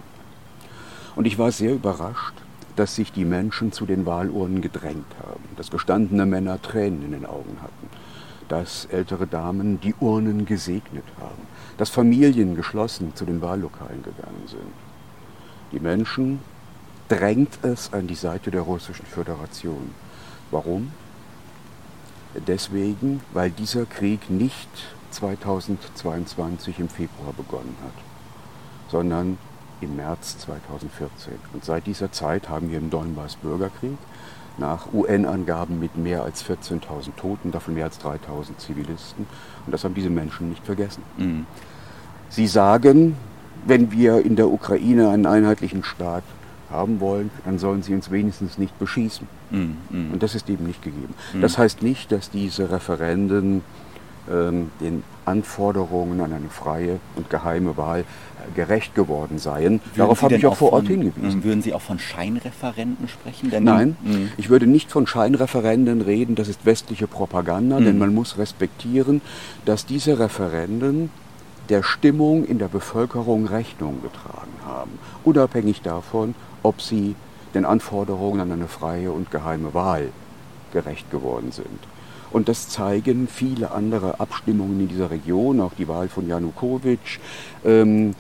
Und 1.17 1.27
ich 1.27 1.39
war 1.39 1.51
sehr 1.51 1.75
überrascht, 1.75 2.35
dass 2.77 2.95
sich 2.95 3.13
die 3.13 3.25
Menschen 3.25 3.73
zu 3.73 3.85
den 3.85 4.07
Wahlurnen 4.07 4.63
gedrängt 4.63 5.13
haben, 5.23 5.43
dass 5.57 5.71
gestandene 5.71 6.25
Männer 6.25 6.63
Tränen 6.63 7.05
in 7.05 7.13
den 7.13 7.27
Augen 7.27 7.59
hatten, 7.61 7.89
dass 8.49 8.87
ältere 8.87 9.27
Damen 9.27 9.81
die 9.81 9.95
Urnen 10.01 10.47
gesegnet 10.47 11.05
haben, 11.21 11.43
dass 11.77 11.91
Familien 11.91 12.55
geschlossen 12.55 13.15
zu 13.15 13.25
den 13.25 13.43
Wahllokalen 13.43 14.03
gegangen 14.03 14.45
sind. 14.47 14.73
Die 15.73 15.81
Menschen 15.81 16.41
drängt 17.11 17.59
es 17.65 17.93
an 17.93 18.07
die 18.07 18.15
Seite 18.15 18.51
der 18.51 18.63
Russischen 18.63 19.05
Föderation. 19.05 19.91
Warum? 20.53 20.93
Deswegen, 22.47 23.21
weil 23.33 23.51
dieser 23.51 23.85
Krieg 23.85 24.31
nicht 24.31 24.69
2022 25.11 26.79
im 26.79 26.89
Februar 26.89 27.33
begonnen 27.37 27.77
hat, 27.83 27.93
sondern 28.89 29.39
im 29.81 29.97
März 29.97 30.39
2014. 30.39 31.33
Und 31.53 31.65
seit 31.65 31.87
dieser 31.87 32.13
Zeit 32.13 32.49
haben 32.49 32.71
wir 32.71 32.79
im 32.79 32.91
Donbass 32.91 33.35
Bürgerkrieg, 33.37 33.99
nach 34.59 34.93
UN-Angaben 34.93 35.81
mit 35.81 35.97
mehr 35.97 36.23
als 36.23 36.45
14.000 36.45 37.17
Toten, 37.17 37.51
davon 37.51 37.75
mehr 37.75 37.87
als 37.87 37.99
3.000 38.01 38.59
Zivilisten. 38.59 39.27
Und 39.67 39.73
das 39.73 39.83
haben 39.83 39.95
diese 39.95 40.11
Menschen 40.11 40.51
nicht 40.51 40.65
vergessen. 40.65 41.03
Mhm. 41.17 41.47
Sie 42.29 42.47
sagen, 42.47 43.17
wenn 43.67 43.91
wir 43.91 44.25
in 44.25 44.37
der 44.37 44.49
Ukraine 44.49 45.09
einen 45.09 45.27
einheitlichen 45.27 45.83
Staat 45.83 46.23
haben 46.71 47.01
wollen, 47.01 47.31
dann 47.45 47.59
sollen 47.59 47.83
sie 47.83 47.95
uns 47.95 48.11
wenigstens 48.11 48.59
nicht 48.59 48.79
beschießen. 48.79 49.27
Mm, 49.51 49.57
mm. 49.57 50.13
Und 50.13 50.23
das 50.23 50.35
ist 50.35 50.49
eben 50.49 50.67
nicht 50.67 50.83
gegeben. 50.83 51.15
Mm. 51.35 51.41
Das 51.41 51.59
heißt 51.59 51.83
nicht, 51.83 52.13
dass 52.13 52.31
diese 52.31 52.71
Referenden 52.71 53.63
ähm, 54.31 54.71
den 54.81 55.03
Anforderungen 55.25 56.21
an 56.21 56.33
eine 56.33 56.49
freie 56.49 56.99
und 57.17 57.31
geheime 57.31 57.77
Wahl 57.77 58.01
äh, 58.01 58.05
gerecht 58.55 58.95
geworden 58.95 59.39
seien. 59.39 59.73
Würden 59.73 59.81
Darauf 59.97 60.23
habe 60.23 60.35
ich 60.35 60.47
auch 60.47 60.57
vor 60.57 60.73
Ort 60.73 60.87
von, 60.87 61.01
hingewiesen. 61.01 61.45
Würden 61.45 61.63
Sie 61.63 61.75
auch 61.75 61.81
von 61.81 61.99
Scheinreferenden 61.99 63.09
sprechen? 63.09 63.51
Denn 63.51 63.65
Nein, 63.65 63.97
mm. 64.03 64.29
ich 64.37 64.49
würde 64.51 64.67
nicht 64.67 64.91
von 64.91 65.07
Scheinreferenden 65.07 66.01
reden, 66.01 66.35
das 66.35 66.49
ist 66.49 66.67
westliche 66.67 67.07
Propaganda, 67.07 67.81
denn 67.81 67.97
mm. 67.97 68.01
man 68.01 68.15
muss 68.15 68.39
respektieren, 68.39 69.21
dass 69.65 69.87
diese 69.87 70.19
Referenden 70.19 71.11
der 71.69 71.83
Stimmung 71.83 72.45
in 72.45 72.59
der 72.59 72.69
Bevölkerung 72.69 73.47
Rechnung 73.47 74.03
getragen 74.03 74.53
haben, 74.67 74.91
unabhängig 75.25 75.83
davon, 75.83 76.35
ob 76.63 76.81
sie 76.81 77.15
den 77.55 77.65
Anforderungen 77.65 78.41
an 78.41 78.53
eine 78.53 78.69
freie 78.69 79.13
und 79.13 79.31
geheime 79.31 79.75
Wahl 79.75 80.11
gerecht 80.73 81.11
geworden 81.11 81.53
sind. 81.53 81.79
Und 82.31 82.49
das 82.49 82.69
zeigen 82.69 83.27
viele 83.27 83.73
andere 83.73 84.21
Abstimmungen 84.21 84.81
in 84.81 84.89
dieser 84.89 85.11
Region, 85.11 85.61
auch 85.61 85.73
die 85.77 85.89
Wahl 85.89 86.09
von 86.09 86.29
Janukowitsch 86.29 87.19
ähm, 87.65 88.15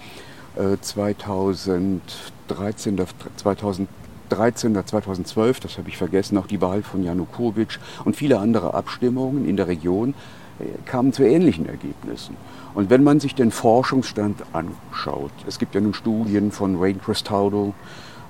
äh, 0.56 0.76
2013, 0.80 3.00
2013 3.36 4.72
oder 4.72 4.84
2012, 4.84 5.60
das 5.60 5.78
habe 5.78 5.88
ich 5.88 5.96
vergessen, 5.96 6.36
auch 6.38 6.48
die 6.48 6.60
Wahl 6.60 6.82
von 6.82 7.04
Janukowitsch 7.04 7.78
und 8.04 8.16
viele 8.16 8.40
andere 8.40 8.74
Abstimmungen 8.74 9.48
in 9.48 9.56
der 9.56 9.68
Region 9.68 10.14
äh, 10.58 10.64
kamen 10.86 11.12
zu 11.12 11.22
ähnlichen 11.22 11.66
Ergebnissen. 11.66 12.36
Und 12.74 12.90
wenn 12.90 13.04
man 13.04 13.20
sich 13.20 13.36
den 13.36 13.52
Forschungsstand 13.52 14.42
anschaut, 14.52 15.30
es 15.46 15.60
gibt 15.60 15.76
ja 15.76 15.80
nun 15.80 15.94
Studien 15.94 16.50
von 16.50 16.80
Wayne 16.80 16.98
Cristaldo, 16.98 17.74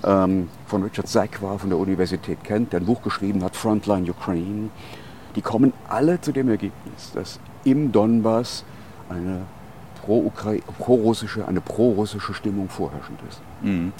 ähm, 0.04 0.48
von 0.66 0.82
Richard 0.82 1.08
Zack 1.08 1.42
war, 1.42 1.58
von 1.58 1.70
der 1.70 1.78
Universität 1.78 2.42
Kent, 2.44 2.72
der 2.72 2.80
ein 2.80 2.86
Buch 2.86 3.02
geschrieben 3.02 3.42
hat, 3.42 3.56
Frontline 3.56 4.10
Ukraine, 4.10 4.70
die 5.36 5.42
kommen 5.42 5.72
alle 5.88 6.20
zu 6.20 6.32
dem 6.32 6.48
Ergebnis, 6.48 7.12
dass 7.14 7.38
im 7.64 7.92
Donbass 7.92 8.64
eine 9.08 9.42
pro-russische, 10.02 11.46
eine 11.46 11.60
pro-russische 11.60 12.34
Stimmung 12.34 12.68
vorherrschend 12.68 13.20
ist. 13.28 13.40
Mhm. 13.62 13.92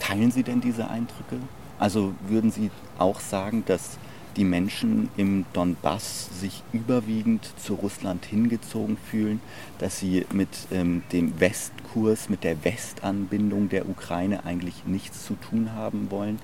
Teilen 0.00 0.30
Sie 0.30 0.42
denn 0.42 0.60
diese 0.60 0.88
Eindrücke? 0.88 1.36
Also 1.78 2.12
würden 2.28 2.50
Sie 2.50 2.70
auch 2.98 3.20
sagen, 3.20 3.64
dass 3.66 3.98
die 4.36 4.44
Menschen 4.44 5.08
im 5.16 5.44
Donbass 5.52 6.28
sich 6.40 6.62
überwiegend 6.72 7.48
zu 7.56 7.74
Russland 7.74 8.24
hingezogen 8.24 8.96
fühlen, 8.96 9.40
dass 9.78 9.98
sie 9.98 10.26
mit 10.32 10.48
ähm, 10.72 11.02
dem 11.12 11.38
Westkurs, 11.40 12.28
mit 12.28 12.44
der 12.44 12.64
Westanbindung 12.64 13.68
der 13.68 13.88
Ukraine 13.88 14.44
eigentlich 14.44 14.84
nichts 14.86 15.24
zu 15.24 15.34
tun 15.34 15.72
haben 15.74 16.10
wollen. 16.10 16.38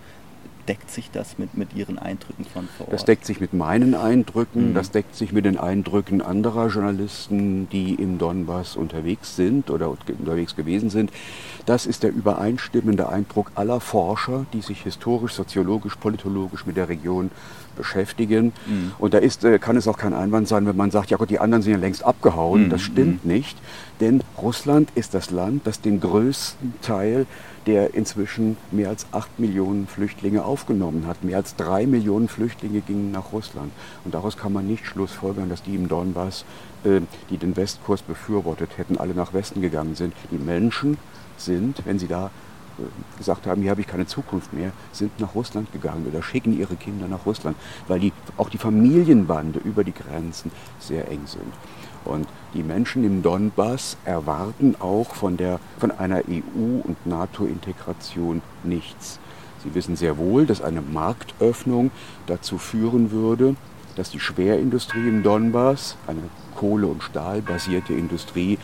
Deckt 0.69 0.91
sich 0.91 1.11
das 1.11 1.39
mit, 1.39 1.57
mit 1.57 1.75
Ihren 1.75 1.99
Eindrücken 1.99 2.45
von 2.45 2.69
vor 2.77 2.87
Ort? 2.87 2.95
Das 2.95 3.05
deckt 3.05 3.25
sich 3.25 3.41
mit 3.41 3.55
meinen 3.55 3.95
Eindrücken, 3.95 4.71
mhm. 4.71 4.75
das 4.75 4.91
deckt 4.91 5.17
sich 5.17 5.33
mit 5.33 5.45
den 5.45 5.59
Eindrücken 5.59 6.21
anderer 6.21 6.69
Journalisten, 6.69 7.69
die 7.71 7.95
im 7.95 8.19
Donbass 8.19 8.77
unterwegs 8.77 9.35
sind 9.35 9.71
oder 9.71 9.91
unterwegs 9.91 10.55
gewesen 10.55 10.91
sind. 10.91 11.11
Das 11.67 11.87
ist 11.87 12.03
der 12.03 12.13
übereinstimmende 12.13 13.09
Eindruck 13.09 13.51
aller 13.55 13.81
Forscher, 13.81 14.47
die 14.53 14.61
sich 14.61 14.83
historisch, 14.83 15.33
soziologisch, 15.33 15.97
politologisch 15.97 16.67
mit 16.67 16.77
der 16.77 16.89
Region 16.89 17.31
beschäftigen. 17.77 18.53
Mhm. 18.67 18.93
Und 18.99 19.15
da 19.15 19.19
ist, 19.19 19.45
äh, 19.45 19.59
kann 19.59 19.77
es 19.77 19.89
auch 19.89 19.99
kein 19.99 20.15
Einwand 20.15 20.49
sein, 20.49 20.67
wenn 20.67 20.77
man 20.77 20.91
sagt, 20.91 21.11
ja 21.11 21.17
Gott, 21.17 21.31
die 21.31 21.39
anderen 21.39 21.63
sind 21.63 21.73
ja 21.73 21.79
längst 21.79 22.05
abgehauen. 22.05 22.65
Mhm. 22.65 22.71
Das 22.71 22.83
stimmt 22.83 23.25
mhm. 23.25 23.33
nicht, 23.33 23.59
denn 24.01 24.23
Russland 24.41 24.91
ist 24.95 25.15
das 25.15 25.31
Land, 25.31 25.67
das 25.67 25.81
den 25.81 26.01
größten 26.01 26.75
Teil 26.83 27.27
der 27.67 27.95
inzwischen 27.95 28.57
mehr 28.71 28.89
als 28.89 29.07
acht 29.13 29.39
Millionen 29.39 29.87
Flüchtlinge 29.87 30.45
aufgenommen 30.45 31.07
hat. 31.07 31.23
Mehr 31.23 31.37
als 31.37 31.57
drei 31.57 31.87
Millionen 31.87 32.29
Flüchtlinge 32.29 32.81
gingen 32.81 33.13
nach 33.13 33.33
Russland. 33.33 33.71
Und 34.05 34.15
daraus 34.15 34.37
kann 34.37 34.53
man 34.53 34.67
nicht 34.67 34.87
schlussfolgern, 34.87 35.51
dass 35.51 35.63
die 35.63 35.75
im 35.75 35.89
Donbass, 35.89 36.45
äh, 36.85 37.01
die 37.29 37.37
den 37.37 37.57
Westkurs 37.57 38.03
befürwortet 38.03 38.71
hätten, 38.79 38.97
alle 38.97 39.15
nach 39.15 39.35
Westen 39.35 39.61
gegangen 39.61 39.95
sind. 39.95 40.15
Die 40.31 40.39
Menschen 40.39 40.97
sind, 41.37 41.83
wenn 41.85 41.99
sie 41.99 42.09
da 42.09 42.31
gesagt 43.19 43.47
haben, 43.47 43.63
hier 43.63 43.71
habe 43.71 43.81
ich 43.81 43.87
keine 43.87 44.07
Zukunft 44.07 44.53
mehr, 44.53 44.73
sind 44.93 45.19
nach 45.21 45.35
Russland 45.35 45.73
gegangen 45.73 46.07
oder 46.11 46.23
schicken 46.23 46.59
ihre 46.59 46.77
Kinder 46.77 47.09
nach 47.09 47.27
Russland, 47.27 47.57
weil 47.89 48.01
die, 48.01 48.13
auch 48.37 48.49
die 48.49 48.59
Familienbande 48.59 49.61
über 49.61 49.85
die 49.85 49.95
Grenzen 49.95 50.51
sehr 50.79 51.09
eng 51.11 51.27
sind. 51.27 51.53
Und 52.05 52.27
die 52.55 52.63
Menschen 52.63 53.05
im 53.05 53.23
Donbass 53.23 53.97
erwarten 54.05 54.75
auch 54.81 55.15
von, 55.15 55.37
der, 55.37 55.61
von 55.79 55.91
einer 55.91 56.23
EU- 56.29 56.81
und 56.83 57.07
NATO-Integration 57.07 58.43
nichts. 58.65 59.19
Sie 59.63 59.75
wissen 59.75 59.97
sehr 59.97 60.17
wohl, 60.17 60.47
dass 60.47 60.63
eine 60.63 60.81
Marktöffnung 60.81 61.91
dazu 62.27 62.57
führen 62.57 63.11
würde, 63.11 63.57
dass 63.97 64.11
die 64.11 64.21
Schwerindustrie 64.21 65.07
im 65.07 65.23
Donbass, 65.23 65.97
eine 66.07 66.23
Kohle- 66.57 66.87
und 66.87 67.03
Stahlbasierte 67.03 67.93
Industrie, 67.93 68.59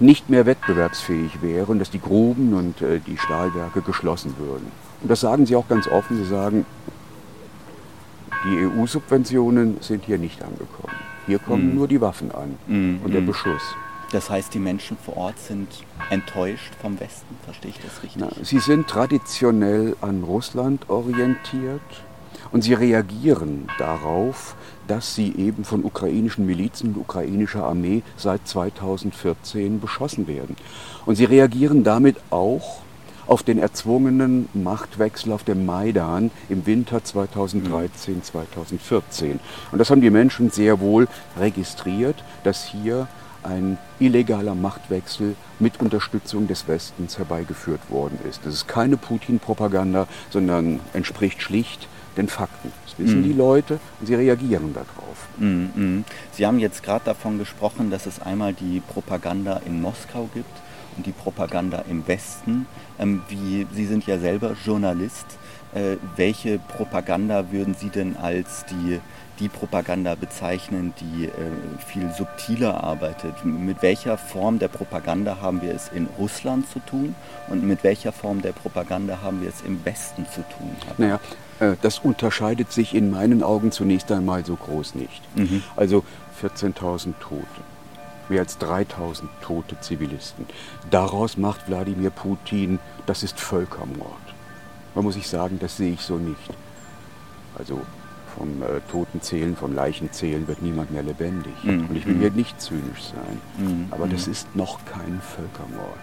nicht 0.00 0.30
mehr 0.30 0.46
wettbewerbsfähig 0.46 1.42
wäre 1.42 1.66
und 1.66 1.78
dass 1.78 1.90
die 1.90 2.00
Gruben 2.00 2.54
und 2.54 2.80
äh, 2.82 3.00
die 3.00 3.18
Stahlwerke 3.18 3.82
geschlossen 3.82 4.34
würden. 4.38 4.70
Und 5.02 5.10
das 5.10 5.20
sagen 5.20 5.46
sie 5.46 5.56
auch 5.56 5.68
ganz 5.68 5.86
offen. 5.86 6.16
Sie 6.16 6.28
sagen, 6.28 6.66
die 8.44 8.66
EU-Subventionen 8.66 9.76
sind 9.80 10.04
hier 10.04 10.18
nicht 10.18 10.42
angekommen. 10.42 10.96
Hier 11.26 11.38
kommen 11.38 11.72
mm. 11.72 11.74
nur 11.74 11.88
die 11.88 12.00
Waffen 12.00 12.32
an 12.32 12.56
mm, 12.66 13.04
und 13.04 13.12
der 13.12 13.20
mm. 13.20 13.26
Beschuss. 13.26 13.62
Das 14.12 14.30
heißt, 14.30 14.52
die 14.54 14.58
Menschen 14.58 14.96
vor 14.96 15.16
Ort 15.16 15.38
sind 15.38 15.68
enttäuscht 16.08 16.72
vom 16.80 16.98
Westen, 16.98 17.36
verstehe 17.44 17.70
ich 17.70 17.78
das 17.78 18.02
richtig? 18.02 18.20
Na, 18.20 18.44
sie 18.44 18.58
sind 18.58 18.88
traditionell 18.88 19.94
an 20.00 20.24
Russland 20.24 20.88
orientiert 20.88 21.80
und 22.50 22.62
sie 22.62 22.74
reagieren 22.74 23.68
darauf, 23.78 24.56
dass 24.90 25.14
sie 25.14 25.32
eben 25.36 25.64
von 25.64 25.84
ukrainischen 25.84 26.46
Milizen 26.46 26.88
und 26.88 27.00
ukrainischer 27.00 27.62
Armee 27.62 28.02
seit 28.16 28.48
2014 28.48 29.80
beschossen 29.80 30.26
werden. 30.26 30.56
Und 31.06 31.14
sie 31.14 31.26
reagieren 31.26 31.84
damit 31.84 32.16
auch 32.30 32.82
auf 33.28 33.44
den 33.44 33.60
erzwungenen 33.60 34.48
Machtwechsel 34.52 35.30
auf 35.30 35.44
dem 35.44 35.64
Maidan 35.64 36.32
im 36.48 36.66
Winter 36.66 37.04
2013, 37.04 38.24
2014. 38.24 39.38
Und 39.70 39.78
das 39.78 39.90
haben 39.90 40.00
die 40.00 40.10
Menschen 40.10 40.50
sehr 40.50 40.80
wohl 40.80 41.06
registriert, 41.38 42.16
dass 42.42 42.64
hier 42.64 43.06
ein 43.44 43.78
illegaler 44.00 44.56
Machtwechsel 44.56 45.36
mit 45.60 45.80
Unterstützung 45.80 46.48
des 46.48 46.66
Westens 46.66 47.16
herbeigeführt 47.16 47.90
worden 47.90 48.18
ist. 48.28 48.44
Das 48.44 48.54
ist 48.54 48.66
keine 48.66 48.96
Putin-Propaganda, 48.96 50.08
sondern 50.30 50.80
entspricht 50.92 51.40
schlicht 51.40 51.86
den 52.20 52.28
Fakten. 52.28 52.72
Das 52.84 52.98
wissen 52.98 53.20
mm. 53.20 53.24
die 53.24 53.32
Leute 53.32 53.80
und 54.00 54.06
sie 54.06 54.14
reagieren 54.14 54.74
darauf. 54.74 55.28
Mm, 55.38 56.04
Sie 56.32 56.46
haben 56.46 56.58
jetzt 56.58 56.82
gerade 56.82 57.04
davon 57.04 57.38
gesprochen, 57.38 57.90
dass 57.90 58.06
es 58.06 58.20
einmal 58.20 58.52
die 58.52 58.80
Propaganda 58.80 59.60
in 59.66 59.80
Moskau 59.80 60.28
gibt 60.34 60.54
und 60.96 61.06
die 61.06 61.12
Propaganda 61.12 61.84
im 61.88 62.06
Westen. 62.06 62.66
Ähm, 62.98 63.22
wie, 63.28 63.66
Sie 63.72 63.86
sind 63.86 64.06
ja 64.06 64.18
selber 64.18 64.56
Journalist. 64.64 65.26
Äh, 65.72 65.96
welche 66.16 66.58
Propaganda 66.58 67.52
würden 67.52 67.74
Sie 67.74 67.90
denn 67.90 68.16
als 68.16 68.64
die, 68.66 68.98
die 69.38 69.48
Propaganda 69.48 70.16
bezeichnen, 70.16 70.92
die 71.00 71.26
äh, 71.26 71.30
viel 71.86 72.10
subtiler 72.12 72.82
arbeitet? 72.82 73.44
Mit 73.44 73.80
welcher 73.80 74.18
Form 74.18 74.58
der 74.58 74.68
Propaganda 74.68 75.38
haben 75.40 75.62
wir 75.62 75.72
es 75.72 75.88
in 75.88 76.08
Russland 76.18 76.68
zu 76.68 76.80
tun 76.80 77.14
und 77.48 77.64
mit 77.64 77.84
welcher 77.84 78.12
Form 78.12 78.42
der 78.42 78.52
Propaganda 78.52 79.20
haben 79.22 79.40
wir 79.42 79.48
es 79.48 79.62
im 79.62 79.84
Westen 79.84 80.26
zu 80.26 80.40
tun? 80.40 80.76
Naja, 80.98 81.20
das 81.82 81.98
unterscheidet 81.98 82.72
sich 82.72 82.94
in 82.94 83.10
meinen 83.10 83.42
Augen 83.42 83.72
zunächst 83.72 84.10
einmal 84.10 84.44
so 84.44 84.56
groß 84.56 84.94
nicht. 84.94 85.22
Mhm. 85.36 85.62
Also 85.76 86.04
14.000 86.42 87.14
Tote, 87.20 87.46
mehr 88.28 88.40
als 88.40 88.58
3.000 88.58 89.24
tote 89.42 89.78
Zivilisten. 89.80 90.46
Daraus 90.90 91.36
macht 91.36 91.68
Wladimir 91.68 92.10
Putin, 92.10 92.78
das 93.06 93.22
ist 93.22 93.38
Völkermord. 93.38 94.16
Man 94.94 95.04
muss 95.04 95.16
ich 95.16 95.28
sagen, 95.28 95.58
das 95.60 95.76
sehe 95.76 95.92
ich 95.92 96.00
so 96.00 96.16
nicht. 96.16 96.50
Also 97.56 97.80
vom 98.36 98.62
äh, 98.62 98.80
Totenzählen, 98.90 99.56
vom 99.56 99.74
Leichenzählen 99.74 100.46
wird 100.48 100.62
niemand 100.62 100.90
mehr 100.92 101.02
lebendig. 101.02 101.52
Mhm. 101.62 101.88
Und 101.88 101.96
ich 101.96 102.06
will 102.06 102.18
hier 102.18 102.30
nicht 102.30 102.60
zynisch 102.60 103.04
sein. 103.14 103.40
Mhm. 103.58 103.86
Aber 103.90 104.06
das 104.06 104.26
mhm. 104.26 104.32
ist 104.32 104.56
noch 104.56 104.84
kein 104.84 105.20
Völkermord. 105.20 105.98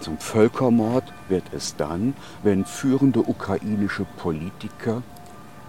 Zum 0.00 0.18
Völkermord 0.18 1.04
wird 1.28 1.44
es 1.52 1.76
dann, 1.76 2.14
wenn 2.42 2.64
führende 2.64 3.20
ukrainische 3.20 4.04
Politiker 4.18 5.02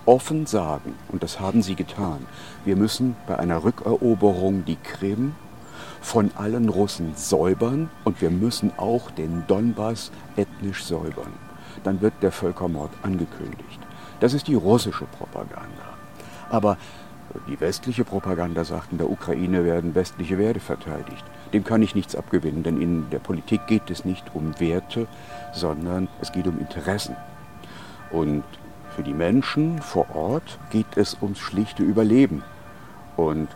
offen 0.06 0.46
sagen, 0.46 0.94
und 1.10 1.24
das 1.24 1.40
haben 1.40 1.62
sie 1.62 1.76
getan, 1.76 2.26
wir 2.64 2.76
müssen 2.76 3.16
bei 3.28 3.38
einer 3.40 3.64
Rückeroberung 3.64 4.66
die 4.66 4.78
Krim 4.78 5.36
von 6.02 6.32
allen 6.36 6.70
Russen 6.70 7.14
säubern 7.16 7.90
und 8.04 8.22
wir 8.22 8.30
müssen 8.30 8.72
auch 8.78 9.10
den 9.12 9.44
Donbass 9.48 10.12
ethnisch 10.36 10.84
säubern. 10.84 11.34
Dann 11.84 12.02
wird 12.02 12.14
der 12.22 12.32
Völkermord 12.32 12.92
angekündigt. 13.02 13.80
Das 14.20 14.34
ist 14.34 14.48
die 14.48 14.56
russische 14.56 15.06
Propaganda. 15.06 15.96
Aber 16.50 16.78
die 17.48 17.60
westliche 17.60 18.04
Propaganda 18.04 18.64
sagt, 18.64 18.92
in 18.92 18.98
der 18.98 19.10
Ukraine 19.10 19.66
werden 19.66 19.96
westliche 19.96 20.38
Werte 20.38 20.60
verteidigt. 20.60 21.26
Dem 21.56 21.64
kann 21.64 21.82
ich 21.82 21.96
nichts 21.96 22.18
abgewinnen, 22.18 22.64
denn 22.64 22.82
in 22.82 23.10
der 23.12 23.20
Politik 23.20 23.66
geht 23.66 23.90
es 23.90 24.04
nicht 24.04 24.26
um 24.34 24.60
Werte, 24.60 25.08
sondern 25.54 26.10
es 26.20 26.34
geht 26.34 26.48
um 26.48 26.60
Interessen. 26.60 27.16
Und 28.12 28.44
für 28.94 29.04
die 29.04 29.14
Menschen 29.14 29.82
vor 29.82 30.14
Ort 30.14 30.60
geht 30.70 30.98
es 30.98 31.16
ums 31.22 31.40
schlichte 31.40 31.82
Überleben. 31.82 32.44
Und 33.16 33.48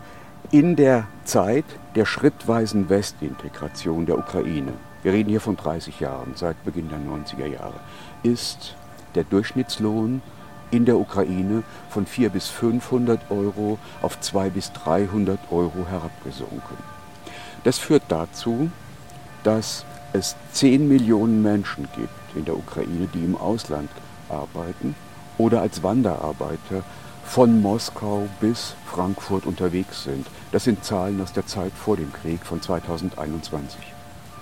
in 0.50 0.76
der 0.76 1.08
Zeit 1.24 1.66
der 1.94 2.06
schrittweisen 2.06 2.88
Westintegration 2.88 4.06
der 4.06 4.16
Ukraine, 4.16 4.72
wir 5.02 5.12
reden 5.12 5.28
hier 5.28 5.42
von 5.42 5.58
30 5.58 6.00
Jahren, 6.00 6.32
seit 6.36 6.64
Beginn 6.64 6.88
der 6.88 7.00
90er 7.00 7.52
Jahre, 7.52 7.80
ist 8.22 8.76
der 9.14 9.24
Durchschnittslohn 9.24 10.22
in 10.70 10.86
der 10.86 10.96
Ukraine 10.96 11.64
von 11.90 12.06
400 12.06 12.32
bis 12.32 12.48
500 12.48 13.30
Euro 13.30 13.78
auf 14.00 14.18
200 14.18 14.54
bis 14.54 14.72
300 14.72 15.38
Euro 15.50 15.86
herabgesunken. 15.86 16.89
Das 17.64 17.78
führt 17.78 18.04
dazu, 18.08 18.70
dass 19.42 19.84
es 20.12 20.36
10 20.52 20.88
Millionen 20.88 21.42
Menschen 21.42 21.88
gibt 21.96 22.08
in 22.34 22.44
der 22.44 22.56
Ukraine, 22.56 23.08
die 23.12 23.24
im 23.24 23.36
Ausland 23.36 23.90
arbeiten 24.28 24.94
oder 25.38 25.60
als 25.60 25.82
Wanderarbeiter 25.82 26.82
von 27.24 27.62
Moskau 27.62 28.28
bis 28.40 28.74
Frankfurt 28.86 29.46
unterwegs 29.46 30.04
sind. 30.04 30.26
Das 30.52 30.64
sind 30.64 30.84
Zahlen 30.84 31.20
aus 31.20 31.32
der 31.32 31.46
Zeit 31.46 31.72
vor 31.72 31.96
dem 31.96 32.12
Krieg 32.12 32.44
von 32.44 32.60
2021. 32.60 33.78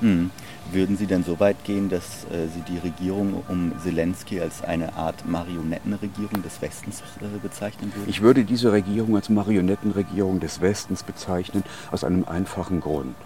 Hm. 0.01 0.31
Würden 0.71 0.99
Sie 0.99 1.07
denn 1.07 1.25
so 1.25 1.41
weit 1.41 1.65
gehen, 1.65 1.89
dass 1.89 2.25
äh, 2.25 2.47
Sie 2.55 2.61
die 2.61 2.77
Regierung 2.79 3.43
um 3.49 3.73
Zelensky 3.83 4.41
als 4.41 4.63
eine 4.63 4.95
Art 4.97 5.27
Marionettenregierung 5.27 6.43
des 6.43 6.61
Westens 6.61 7.03
äh, 7.21 7.39
bezeichnen 7.43 7.91
würden? 7.95 8.09
Ich 8.09 8.21
würde 8.21 8.45
diese 8.45 8.71
Regierung 8.71 9.17
als 9.17 9.31
Marionettenregierung 9.31 10.41
des 10.41 10.61
Westens 10.61 11.03
bezeichnen, 11.03 11.65
aus 11.91 12.05
einem 12.05 12.25
einfachen 12.25 12.81
Grund. 12.81 13.17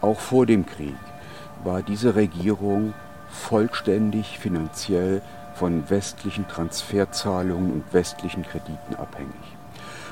Auch 0.00 0.18
vor 0.18 0.46
dem 0.46 0.66
Krieg 0.66 0.96
war 1.62 1.82
diese 1.82 2.16
Regierung 2.16 2.92
vollständig 3.28 4.38
finanziell 4.40 5.22
von 5.54 5.88
westlichen 5.90 6.48
Transferzahlungen 6.48 7.72
und 7.72 7.92
westlichen 7.92 8.42
Krediten 8.42 8.96
abhängig. 8.96 9.34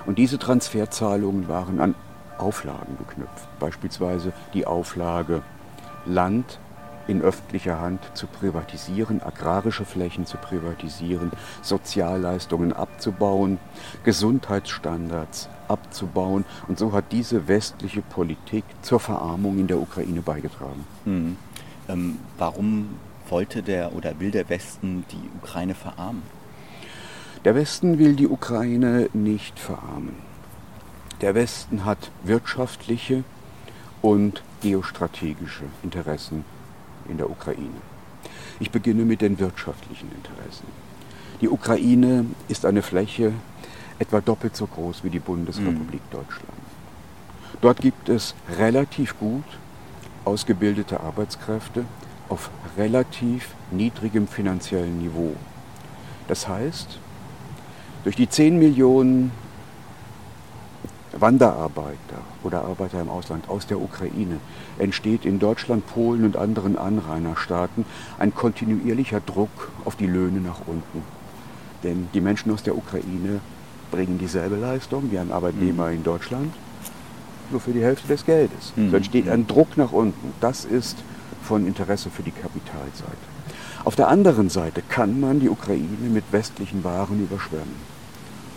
Und 0.07 0.19
diese 0.19 0.39
Transferzahlungen 0.39 1.49
waren 1.49 1.81
an 1.81 1.95
Auflagen 2.39 2.99
geknüpft, 2.99 3.49
beispielsweise 3.59 4.33
die 4.55 4.67
Auflage, 4.67 5.43
Land 6.07 6.59
in 7.09 7.23
öffentlicher 7.23 7.81
Hand 7.81 8.01
zu 8.15 8.27
privatisieren, 8.27 9.23
agrarische 9.23 9.85
Flächen 9.85 10.27
zu 10.27 10.37
privatisieren, 10.37 11.31
Sozialleistungen 11.63 12.73
abzubauen, 12.73 13.59
Gesundheitsstandards 14.05 15.49
abzubauen. 15.69 16.45
Und 16.69 16.79
so 16.79 16.93
hat 16.93 17.13
diese 17.13 17.49
westliche 17.49 18.03
Politik 18.03 18.65
zur 18.83 19.01
Verarmung 19.01 19.59
in 19.59 19.67
der 19.67 19.79
Ukraine 19.79 20.21
beigetragen. 20.21 20.85
Mhm. 21.05 21.37
Ähm, 21.89 22.19
warum 22.39 22.97
wollte 23.29 23.63
der 23.63 23.95
oder 23.95 24.19
will 24.19 24.31
der 24.31 24.49
Westen 24.49 25.05
die 25.11 25.31
Ukraine 25.43 25.75
verarmen? 25.75 26.23
Der 27.45 27.55
Westen 27.55 27.99
will 27.99 28.17
die 28.17 28.27
Ukraine 28.27 29.09
nicht 29.13 29.59
verarmen. 29.59 30.17
Der 31.21 31.35
Westen 31.35 31.85
hat 31.85 32.11
wirtschaftliche 32.25 33.25
und 34.07 34.41
geostrategische 34.63 35.65
Interessen 35.83 36.45
in 37.09 37.17
der 37.17 37.29
Ukraine. 37.29 37.81
Ich 38.61 38.71
beginne 38.71 39.05
mit 39.05 39.21
den 39.21 39.41
wirtschaftlichen 39.41 40.09
Interessen. 40.13 40.69
Die 41.41 41.49
Ukraine 41.49 42.25
ist 42.47 42.65
eine 42.65 42.83
Fläche, 42.83 43.33
etwa 43.99 44.21
doppelt 44.21 44.55
so 44.55 44.69
groß 44.69 45.03
wie 45.03 45.11
die 45.11 45.19
Bundesrepublik 45.19 46.03
mhm. 46.03 46.19
Deutschland. 46.19 46.63
Dort 47.61 47.81
gibt 47.81 48.09
es 48.09 48.37
relativ 48.57 49.19
gut 49.19 49.43
ausgebildete 50.25 51.01
Arbeitskräfte 51.01 51.85
auf 52.29 52.51
relativ 52.77 53.57
niedrigem 53.73 54.29
finanziellen 54.29 55.01
Niveau. 55.01 55.35
Das 56.29 56.47
heißt, 56.47 57.01
durch 58.05 58.15
die 58.15 58.29
10 58.29 58.57
Millionen 58.57 59.33
Wanderarbeiter 61.11 62.36
oder 62.47 62.65
Arbeiter 62.65 63.01
im 63.01 63.09
Ausland 63.09 63.49
aus 63.49 63.67
der 63.67 63.81
Ukraine 63.81 64.39
entsteht 64.79 65.25
in 65.25 65.39
Deutschland, 65.39 65.87
Polen 65.87 66.25
und 66.25 66.37
anderen 66.37 66.79
Anrainerstaaten 66.79 67.85
ein 68.19 68.35
kontinuierlicher 68.35 69.21
Druck 69.21 69.71
auf 69.85 69.97
die 69.97 70.07
Löhne 70.07 70.41
nach 70.41 70.61
unten. 70.67 71.03
Denn 71.83 72.09
die 72.15 72.21
Menschen 72.21 72.53
aus 72.53 72.63
der 72.63 72.77
Ukraine 72.77 73.41
bringen 73.91 74.19
dieselbe 74.19 74.57
Leistung 74.57 75.11
wie 75.11 75.19
ein 75.19 75.33
Arbeitnehmer 75.33 75.89
mhm. 75.89 75.95
in 75.97 76.05
Deutschland, 76.05 76.55
nur 77.51 77.61
für 77.61 77.73
die 77.73 77.83
Hälfte 77.83 78.09
des 78.09 78.25
Geldes. 78.25 78.73
Mhm. 78.77 78.91
So 78.91 78.97
entsteht 78.97 79.29
ein 79.29 79.47
Druck 79.47 79.77
nach 79.77 79.93
unten. 79.93 80.33
Das 80.41 80.65
ist 80.65 80.97
von 81.43 81.67
Interesse 81.67 82.11
für 82.11 82.23
die 82.23 82.33
Kapitalseite. 82.33 83.17
Auf 83.85 83.95
der 83.95 84.09
anderen 84.09 84.51
Seite 84.51 84.83
kann 84.89 85.21
man 85.21 85.39
die 85.39 85.49
Ukraine 85.49 86.09
mit 86.13 86.25
westlichen 86.33 86.83
Waren 86.83 87.21
überschwemmen. 87.21 87.77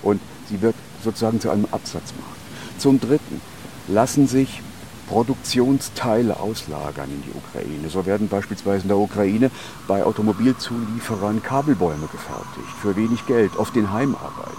Und 0.01 0.21
sie 0.47 0.61
wird 0.61 0.75
sozusagen 1.03 1.39
zu 1.39 1.51
einem 1.51 1.65
Absatzmarkt. 1.71 2.39
Zum 2.79 2.99
Dritten 2.99 3.41
lassen 3.89 4.27
sich 4.27 4.61
Produktionsteile 5.07 6.39
auslagern 6.39 7.09
in 7.09 7.23
die 7.23 7.35
Ukraine. 7.35 7.89
So 7.89 8.05
werden 8.05 8.27
beispielsweise 8.27 8.83
in 8.83 8.89
der 8.89 8.97
Ukraine 8.97 9.49
bei 9.87 10.03
Automobilzulieferern 10.03 11.41
Kabelbäume 11.41 12.07
gefertigt, 12.11 12.75
für 12.79 12.95
wenig 12.95 13.25
Geld, 13.25 13.57
auf 13.57 13.71
den 13.71 13.91
Heimarbeit. 13.91 14.53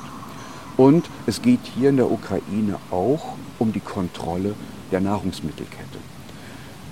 Und 0.76 1.08
es 1.26 1.40
geht 1.40 1.60
hier 1.74 1.90
in 1.90 1.96
der 1.98 2.10
Ukraine 2.10 2.78
auch 2.90 3.36
um 3.58 3.72
die 3.72 3.80
Kontrolle 3.80 4.54
der 4.90 5.00
Nahrungsmittelkette. 5.00 5.98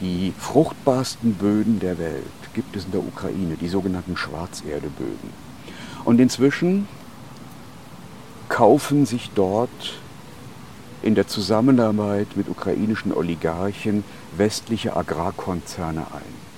Die 0.01 0.33
fruchtbarsten 0.38 1.35
Böden 1.35 1.81
der 1.81 1.98
Welt 1.98 2.22
gibt 2.55 2.77
es 2.77 2.85
in 2.85 2.92
der 2.92 3.01
Ukraine, 3.01 3.57
die 3.61 3.68
sogenannten 3.68 4.16
Schwarzerdeböden. 4.16 5.48
Und 6.05 6.20
inzwischen 6.20 6.87
kaufen 8.48 9.05
sich 9.07 9.31
dort 9.35 9.98
in 11.03 11.15
der 11.15 11.27
Zusammenarbeit 11.27 12.37
mit 12.37 12.49
ukrainischen 12.49 13.13
Oligarchen 13.13 14.05
westliche 14.37 14.97
Agrarkonzerne 14.97 16.01
ein. 16.01 16.49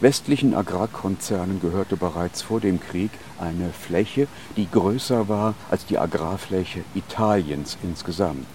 Westlichen 0.00 0.54
Agrarkonzernen 0.54 1.60
gehörte 1.60 1.96
bereits 1.96 2.42
vor 2.42 2.60
dem 2.60 2.80
Krieg 2.80 3.10
eine 3.40 3.70
Fläche, 3.70 4.26
die 4.56 4.68
größer 4.70 5.28
war 5.28 5.54
als 5.70 5.86
die 5.86 5.98
Agrarfläche 5.98 6.80
Italiens 6.94 7.78
insgesamt. 7.82 8.46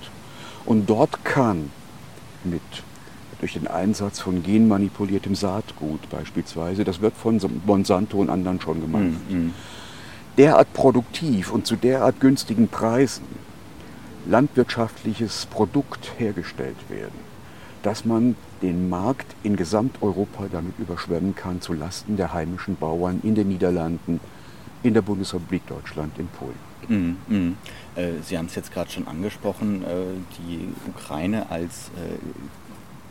Und 0.65 0.89
dort 0.89 1.23
kann 1.23 1.71
mit 2.43 2.61
durch 3.39 3.53
den 3.53 3.67
Einsatz 3.67 4.19
von 4.19 4.43
genmanipuliertem 4.43 5.33
Saatgut 5.33 6.09
beispielsweise, 6.09 6.83
das 6.83 6.99
wird 6.99 7.15
von 7.15 7.39
Monsanto 7.65 8.17
und 8.17 8.29
anderen 8.29 8.59
schon 8.59 8.81
gemacht, 8.81 9.03
mm, 9.29 9.51
derart 10.37 10.73
produktiv 10.73 11.51
und 11.51 11.65
zu 11.65 11.77
derart 11.77 12.19
günstigen 12.19 12.67
Preisen 12.67 13.23
landwirtschaftliches 14.25 15.45
Produkt 15.47 16.11
hergestellt 16.17 16.77
werden, 16.89 17.19
dass 17.83 18.05
man 18.05 18.35
den 18.61 18.89
Markt 18.89 19.35
in 19.43 19.55
Gesamteuropa 19.55 20.47
damit 20.51 20.77
überschwemmen 20.79 21.35
kann, 21.35 21.61
zu 21.61 21.73
Lasten 21.73 22.17
der 22.17 22.33
heimischen 22.33 22.75
Bauern 22.75 23.21
in 23.23 23.35
den 23.35 23.47
Niederlanden, 23.47 24.19
in 24.83 24.93
der 24.93 25.01
Bundesrepublik 25.01 25.65
Deutschland, 25.67 26.17
in 26.17 26.27
Polen. 26.27 26.69
Mm, 26.87 27.33
mm. 27.33 27.57
Sie 28.23 28.37
haben 28.37 28.45
es 28.45 28.55
jetzt 28.55 28.73
gerade 28.73 28.89
schon 28.89 29.07
angesprochen, 29.07 29.83
äh, 29.83 29.87
die 30.37 30.69
Ukraine 30.89 31.49
als 31.49 31.89
äh, 31.97 32.17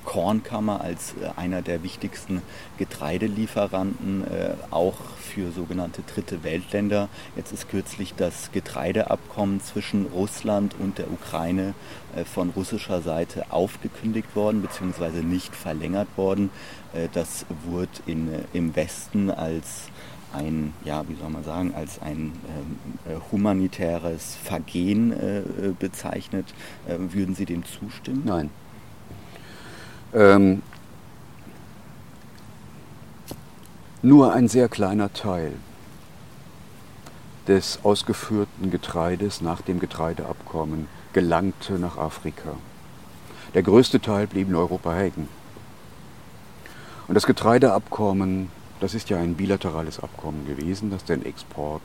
Kornkammer 0.09 0.81
als 0.81 1.13
äh, 1.21 1.39
einer 1.39 1.61
der 1.61 1.83
wichtigsten 1.83 2.41
Getreidelieferanten, 2.79 4.25
äh, 4.25 4.55
auch 4.71 4.97
für 5.21 5.53
sogenannte 5.53 6.01
dritte 6.03 6.43
Weltländer. 6.43 7.11
Jetzt 7.37 7.53
ist 7.53 7.69
kürzlich 7.69 8.15
das 8.15 8.51
Getreideabkommen 8.53 9.61
zwischen 9.61 10.07
Russland 10.07 10.75
und 10.79 10.97
der 10.97 11.13
Ukraine 11.13 11.75
äh, 12.17 12.25
von 12.25 12.49
russischer 12.49 13.03
Seite 13.03 13.45
aufgekündigt 13.51 14.35
worden, 14.35 14.63
beziehungsweise 14.63 15.19
nicht 15.19 15.55
verlängert 15.55 16.09
worden. 16.17 16.51
Das 17.13 17.45
wurde 17.67 17.91
in, 18.07 18.31
im 18.55 18.75
Westen 18.75 19.31
als 19.31 19.91
ein, 20.33 20.73
ja, 20.85 21.07
wie 21.07 21.17
soll 21.17 21.29
man 21.29 21.45
sagen, 21.45 21.75
als 21.75 22.01
ein 22.01 22.33
äh, 23.07 23.15
humanitäres 23.31 24.37
Vergehen 24.43 25.13
äh, 25.13 25.43
bezeichnet. 25.79 26.47
Äh, 26.87 26.97
würden 27.13 27.35
Sie 27.35 27.45
dem 27.45 27.65
zustimmen? 27.65 28.23
Nein. 28.25 28.51
Ähm, 30.15 30.63
nur 34.01 34.33
ein 34.33 34.49
sehr 34.49 34.69
kleiner 34.69 35.13
Teil 35.13 35.53
des 37.47 37.81
ausgeführten 37.83 38.71
Getreides 38.71 39.41
nach 39.41 39.61
dem 39.61 39.81
Getreideabkommen 39.81 40.89
gelangte 41.13 41.79
nach 41.79 41.97
Afrika. 41.97 42.55
Der 43.55 43.63
größte 43.63 44.01
Teil 44.01 44.27
blieb 44.27 44.49
in 44.49 44.55
Europa 44.55 44.93
hängen. 44.93 45.29
Und 47.09 47.15
das 47.15 47.27
Getreideabkommen, 47.27 48.51
das 48.81 48.95
ist 48.95 49.09
ja 49.09 49.17
ein 49.19 49.35
bilaterales 49.35 49.99
Abkommen 49.99 50.47
gewesen, 50.47 50.91
das 50.91 51.05
den 51.05 51.25
Export 51.25 51.83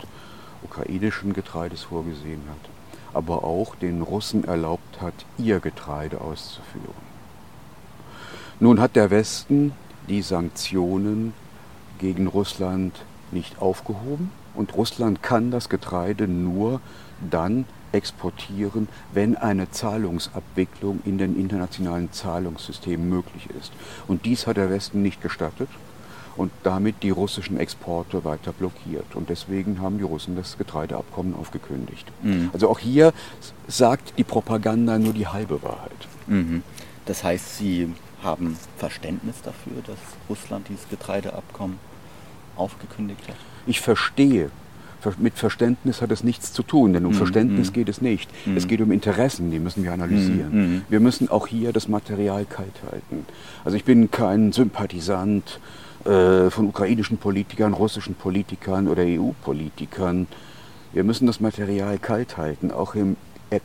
ukrainischen 0.64 1.34
Getreides 1.34 1.84
vorgesehen 1.84 2.42
hat, 2.50 2.70
aber 3.14 3.44
auch 3.44 3.76
den 3.76 4.02
Russen 4.02 4.44
erlaubt 4.44 5.02
hat, 5.02 5.14
ihr 5.38 5.60
Getreide 5.60 6.22
auszuführen. 6.22 7.13
Nun 8.64 8.80
hat 8.80 8.96
der 8.96 9.12
Westen 9.12 9.74
die 10.08 10.22
Sanktionen 10.22 11.34
gegen 12.00 12.28
Russland 12.28 13.04
nicht 13.30 13.62
aufgehoben 13.62 14.32
und 14.56 14.74
Russland 14.74 15.22
kann 15.22 15.52
das 15.52 15.68
Getreide 15.68 16.30
nur 16.30 16.80
dann 17.30 17.66
exportieren, 17.92 18.88
wenn 19.12 19.36
eine 19.36 19.70
Zahlungsabwicklung 19.70 21.02
in 21.04 21.18
den 21.18 21.38
internationalen 21.38 22.14
Zahlungssystemen 22.14 23.10
möglich 23.10 23.50
ist. 23.60 23.74
Und 24.08 24.24
dies 24.24 24.48
hat 24.48 24.56
der 24.56 24.70
Westen 24.70 25.02
nicht 25.02 25.22
gestattet 25.22 25.68
und 26.38 26.50
damit 26.64 27.04
die 27.04 27.10
russischen 27.10 27.60
Exporte 27.60 28.24
weiter 28.24 28.54
blockiert. 28.54 29.14
Und 29.14 29.28
deswegen 29.28 29.82
haben 29.82 29.98
die 29.98 30.06
Russen 30.06 30.38
das 30.38 30.58
Getreideabkommen 30.58 31.36
aufgekündigt. 31.36 32.10
Mhm. 32.22 32.50
Also 32.54 32.70
auch 32.70 32.80
hier 32.80 33.12
sagt 33.68 34.18
die 34.18 34.24
Propaganda 34.24 34.98
nur 35.00 35.12
die 35.12 35.28
halbe 35.28 35.62
Wahrheit. 35.64 36.08
Mhm. 36.28 36.64
Das 37.06 37.26
heißt, 37.26 37.58
sie 37.58 37.90
haben 38.24 38.58
Verständnis 38.78 39.36
dafür, 39.44 39.82
dass 39.86 39.98
Russland 40.30 40.68
dieses 40.70 40.88
Getreideabkommen 40.90 41.78
aufgekündigt 42.56 43.28
hat? 43.28 43.36
Ich 43.66 43.82
verstehe. 43.82 44.50
Mit 45.18 45.34
Verständnis 45.34 46.02
hat 46.02 46.12
es 46.12 46.24
nichts 46.24 46.54
zu 46.54 46.64
tun, 46.64 46.94
denn 46.94 47.06
um 47.06 47.12
mm, 47.12 47.16
Verständnis 47.16 47.72
mm. 47.72 47.74
geht 47.74 47.90
es 47.90 48.02
nicht. 48.02 48.30
Mm. 48.46 48.56
Es 48.56 48.68
geht 48.68 48.80
um 48.80 48.90
Interessen, 48.90 49.52
die 49.52 49.60
müssen 49.60 49.84
wir 49.84 49.92
analysieren. 49.92 50.52
Mhm, 50.52 50.76
mhm. 50.76 50.82
Wir 50.88 51.02
müssen 51.02 51.28
auch 51.30 51.48
hier 51.48 51.74
das 51.74 51.90
Material 51.90 52.46
kalt 52.46 52.82
halten. 52.90 53.26
Also 53.66 53.76
ich 53.76 53.84
bin 53.84 54.12
kein 54.12 54.54
Sympathisant 54.54 55.60
äh, 56.06 56.50
von 56.50 56.68
ukrainischen 56.68 57.18
Politikern, 57.18 57.74
russischen 57.74 58.16
Politikern 58.16 58.88
oder 58.88 59.04
EU-Politikern. 59.04 60.28
Wir 60.94 61.04
müssen 61.04 61.28
das 61.28 61.42
Material 61.42 61.98
kalt 61.98 62.38
halten. 62.38 62.72
Auch 62.72 62.96
im 62.96 63.18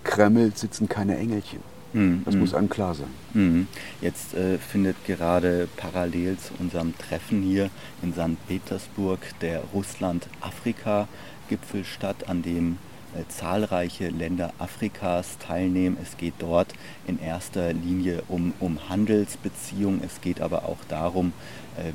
Kreml 0.02 0.52
sitzen 0.56 0.88
keine 0.88 1.16
Engelchen. 1.18 1.60
Mhm. 1.92 2.22
Das 2.24 2.34
muss 2.34 2.54
einem 2.54 2.68
klar 2.68 2.94
sein. 2.94 3.08
Mhm. 3.34 3.66
Jetzt 4.00 4.34
äh, 4.34 4.58
findet 4.58 5.04
gerade 5.06 5.68
parallel 5.76 6.38
zu 6.38 6.54
unserem 6.58 6.96
Treffen 6.98 7.42
hier 7.42 7.70
in 8.02 8.12
St. 8.12 8.36
Petersburg 8.46 9.20
der 9.40 9.62
Russland-Afrika-Gipfel 9.72 11.84
statt, 11.84 12.28
an 12.28 12.42
dem 12.42 12.78
äh, 13.14 13.22
zahlreiche 13.28 14.08
Länder 14.08 14.52
Afrikas 14.58 15.38
teilnehmen. 15.38 15.96
Es 16.02 16.18
geht 16.18 16.34
dort 16.40 16.74
in 17.06 17.18
erster 17.18 17.72
Linie 17.72 18.22
um, 18.28 18.52
um 18.60 18.90
Handelsbeziehungen. 18.90 20.02
Es 20.04 20.20
geht 20.20 20.42
aber 20.42 20.64
auch 20.64 20.84
darum, 20.88 21.32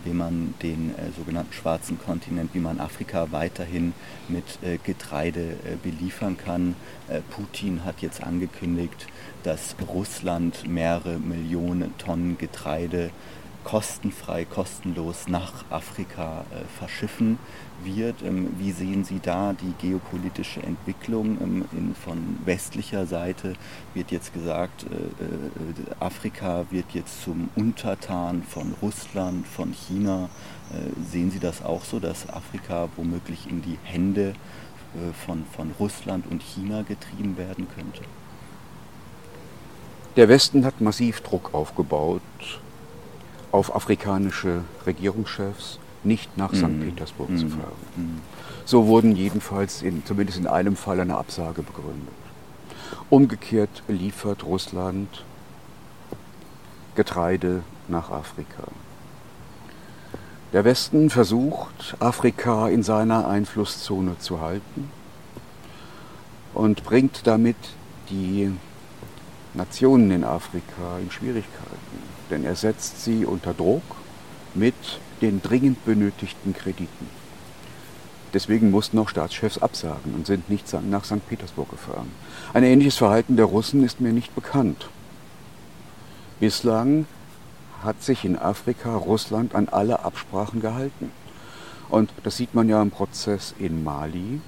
wie 0.03 0.13
man 0.13 0.53
den 0.61 0.91
äh, 0.91 1.11
sogenannten 1.17 1.53
schwarzen 1.53 1.99
Kontinent, 1.99 2.53
wie 2.53 2.59
man 2.59 2.79
Afrika 2.79 3.27
weiterhin 3.31 3.93
mit 4.27 4.59
äh, 4.61 4.77
Getreide 4.83 5.41
äh, 5.41 5.75
beliefern 5.81 6.37
kann. 6.37 6.75
Äh, 7.07 7.21
Putin 7.29 7.85
hat 7.85 8.01
jetzt 8.01 8.23
angekündigt, 8.23 9.07
dass 9.43 9.75
Russland 9.87 10.67
mehrere 10.67 11.17
Millionen 11.19 11.97
Tonnen 11.97 12.37
Getreide 12.37 13.11
kostenfrei, 13.63 14.45
kostenlos 14.45 15.27
nach 15.27 15.65
Afrika 15.69 16.45
äh, 16.51 16.65
verschiffen 16.77 17.39
wird. 17.83 18.21
Ähm, 18.21 18.53
wie 18.57 18.71
sehen 18.71 19.03
Sie 19.03 19.19
da 19.19 19.53
die 19.53 19.73
geopolitische 19.79 20.61
Entwicklung? 20.61 21.37
Ähm, 21.41 21.65
in, 21.71 21.95
von 21.95 22.37
westlicher 22.45 23.05
Seite 23.05 23.53
wird 23.93 24.11
jetzt 24.11 24.33
gesagt, 24.33 24.83
äh, 24.83 24.87
äh, 24.87 25.95
Afrika 25.99 26.65
wird 26.69 26.91
jetzt 26.93 27.23
zum 27.23 27.49
Untertan 27.55 28.43
von 28.43 28.73
Russland, 28.81 29.47
von 29.47 29.71
China. 29.71 30.29
Sehen 31.11 31.29
Sie 31.29 31.39
das 31.39 31.63
auch 31.63 31.83
so, 31.83 31.99
dass 31.99 32.27
Afrika 32.29 32.89
womöglich 32.95 33.47
in 33.47 33.61
die 33.61 33.77
Hände 33.83 34.33
von, 35.25 35.45
von 35.55 35.71
Russland 35.79 36.25
und 36.31 36.41
China 36.41 36.81
getrieben 36.81 37.37
werden 37.37 37.67
könnte? 37.75 38.01
Der 40.15 40.29
Westen 40.29 40.65
hat 40.65 40.81
massiv 40.81 41.21
Druck 41.21 41.53
aufgebaut 41.53 42.21
auf 43.53 43.75
afrikanische 43.75 44.63
Regierungschefs, 44.87 45.77
nicht 46.03 46.37
nach 46.37 46.53
St. 46.53 46.63
Mhm. 46.63 46.81
Petersburg 46.81 47.29
mhm. 47.29 47.37
zu 47.37 47.49
fahren. 47.49 48.21
So 48.65 48.87
wurden 48.87 49.15
jedenfalls 49.15 49.83
in, 49.83 50.03
zumindest 50.05 50.39
in 50.39 50.47
einem 50.47 50.75
Fall 50.75 50.99
eine 50.99 51.15
Absage 51.15 51.61
begründet. 51.61 52.13
Umgekehrt 53.09 53.83
liefert 53.87 54.43
Russland 54.43 55.23
Getreide 56.95 57.61
nach 57.87 58.09
Afrika. 58.09 58.63
Der 60.51 60.65
Westen 60.65 61.11
versucht, 61.11 61.95
Afrika 61.99 62.67
in 62.69 62.81
seiner 62.81 63.27
Einflusszone 63.27 64.17
zu 64.19 64.41
halten 64.41 64.89
und 66.55 66.83
bringt 66.83 67.27
damit 67.27 67.57
die 68.09 68.51
Nationen 69.53 70.09
in 70.09 70.23
Afrika 70.23 70.97
in 70.99 71.11
Schwierigkeiten, 71.11 72.02
denn 72.29 72.45
er 72.45 72.55
setzt 72.55 73.03
sie 73.03 73.25
unter 73.25 73.53
Druck 73.53 73.83
mit 74.53 74.75
den 75.21 75.41
dringend 75.41 75.83
benötigten 75.85 76.53
Krediten. 76.53 77.07
Deswegen 78.33 78.71
mussten 78.71 78.97
auch 78.97 79.09
Staatschefs 79.09 79.59
absagen 79.59 80.15
und 80.15 80.25
sind 80.25 80.49
nicht 80.49 80.65
nach 80.89 81.05
St. 81.05 81.27
Petersburg 81.29 81.69
gefahren. 81.69 82.09
Ein 82.53 82.63
ähnliches 82.63 82.97
Verhalten 82.97 83.35
der 83.35 83.45
Russen 83.45 83.83
ist 83.83 84.01
mir 84.01 84.11
nicht 84.11 84.33
bekannt. 84.33 84.89
Bislang 86.39 87.05
hat 87.83 88.01
sich 88.01 88.25
in 88.25 88.37
Afrika 88.37 88.95
Russland 88.95 89.53
an 89.53 89.69
alle 89.69 90.03
Absprachen 90.03 90.61
gehalten. 90.61 91.11
Und 91.89 92.11
das 92.23 92.37
sieht 92.37 92.55
man 92.55 92.69
ja 92.69 92.81
im 92.81 92.89
Prozess 92.89 93.53
in 93.59 93.83
Mali, 93.83 94.41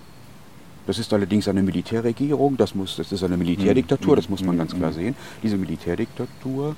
das 0.88 1.00
ist 1.00 1.12
allerdings 1.14 1.48
eine 1.48 1.64
Militärregierung, 1.64 2.58
das, 2.58 2.76
muss, 2.76 2.96
das 2.96 3.12
ist 3.12 3.24
eine 3.24 3.38
Militärdiktatur, 3.38 4.16
das 4.16 4.30
muss 4.30 4.44
man 4.44 4.58
ganz 4.58 4.76
klar 4.76 4.94
sehen. 4.94 5.16
Diese 5.42 5.58
Militärdiktatur 5.58 6.76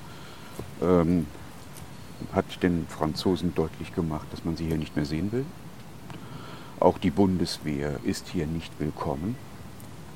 ähm, 0.82 1.26
hat 2.32 2.62
den 2.62 2.86
Franzosen 2.88 3.54
deutlich 3.54 3.94
gemacht, 3.94 4.26
dass 4.30 4.44
man 4.44 4.56
sie 4.56 4.66
hier 4.66 4.78
nicht 4.78 4.96
mehr 4.96 5.04
sehen 5.04 5.32
will. 5.32 5.44
Auch 6.80 6.98
die 6.98 7.10
Bundeswehr 7.10 7.98
ist 8.04 8.28
hier 8.28 8.46
nicht 8.46 8.72
willkommen. 8.78 9.36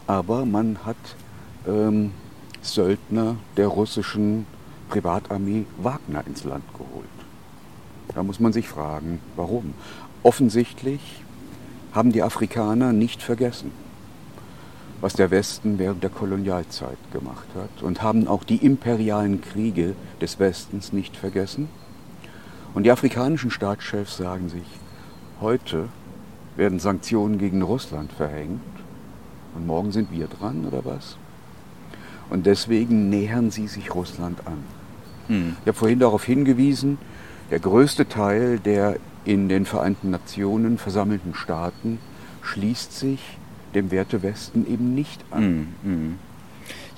Aber 0.07 0.45
man 0.45 0.79
hat 0.85 0.97
ähm, 1.67 2.13
Söldner 2.61 3.37
der 3.57 3.69
russischen 3.69 4.47
Privatarmee 4.89 5.65
Wagner 5.79 6.27
ins 6.27 6.45
Land 6.45 6.65
geholt. 6.73 7.09
Da 8.15 8.23
muss 8.23 8.41
man 8.41 8.53
sich 8.53 8.69
fragen, 8.69 9.21
warum. 9.37 9.75
Offensichtlich 10.23 11.23
haben 11.93 12.13
die 12.13 12.23
Afrikaner 12.23 12.93
nicht 12.93 13.23
vergessen, 13.23 13.73
was 15.03 15.15
der 15.15 15.33
Westen 15.33 15.81
während 15.81 16.03
der 16.05 16.11
Kolonialzeit 16.11 16.97
gemacht 17.13 17.49
hat 17.57 17.83
und 17.83 18.03
haben 18.03 18.29
auch 18.29 18.45
die 18.45 18.65
imperialen 18.65 19.43
Kriege 19.43 19.95
des 20.21 20.39
Westens 20.39 20.93
nicht 20.93 21.17
vergessen. 21.17 21.69
Und 22.73 22.85
die 22.85 22.93
afrikanischen 22.93 23.51
Staatschefs 23.51 24.17
sagen 24.17 24.49
sich, 24.49 24.63
heute 25.41 25.89
werden 26.57 26.79
Sanktionen 26.79 27.37
gegen 27.39 27.63
Russland 27.63 28.13
verhängt 28.13 28.61
und 29.57 29.67
morgen 29.67 29.91
sind 29.91 30.13
wir 30.13 30.29
dran 30.29 30.65
oder 30.67 30.85
was? 30.85 31.17
Und 32.31 32.47
deswegen 32.47 33.11
nähern 33.11 33.51
sie 33.51 33.67
sich 33.67 33.93
Russland 33.95 34.47
an. 34.47 34.63
Hm. 35.27 35.57
Ich 35.63 35.67
habe 35.67 35.77
vorhin 35.77 35.99
darauf 35.99 36.23
hingewiesen, 36.25 36.97
der 37.51 37.59
größte 37.59 38.09
Teil 38.09 38.61
der 38.61 38.99
in 39.25 39.49
den 39.49 39.67
Vereinten 39.67 40.11
Nationen 40.11 40.79
versammelten 40.79 41.35
Staaten 41.35 41.99
schließt 42.43 42.97
sich 42.97 43.21
dem 43.75 43.91
Wertewesten 43.91 44.67
eben 44.67 44.95
nicht 44.95 45.25
an. 45.31 45.69
Mm, 45.83 45.89
mm. 45.89 46.19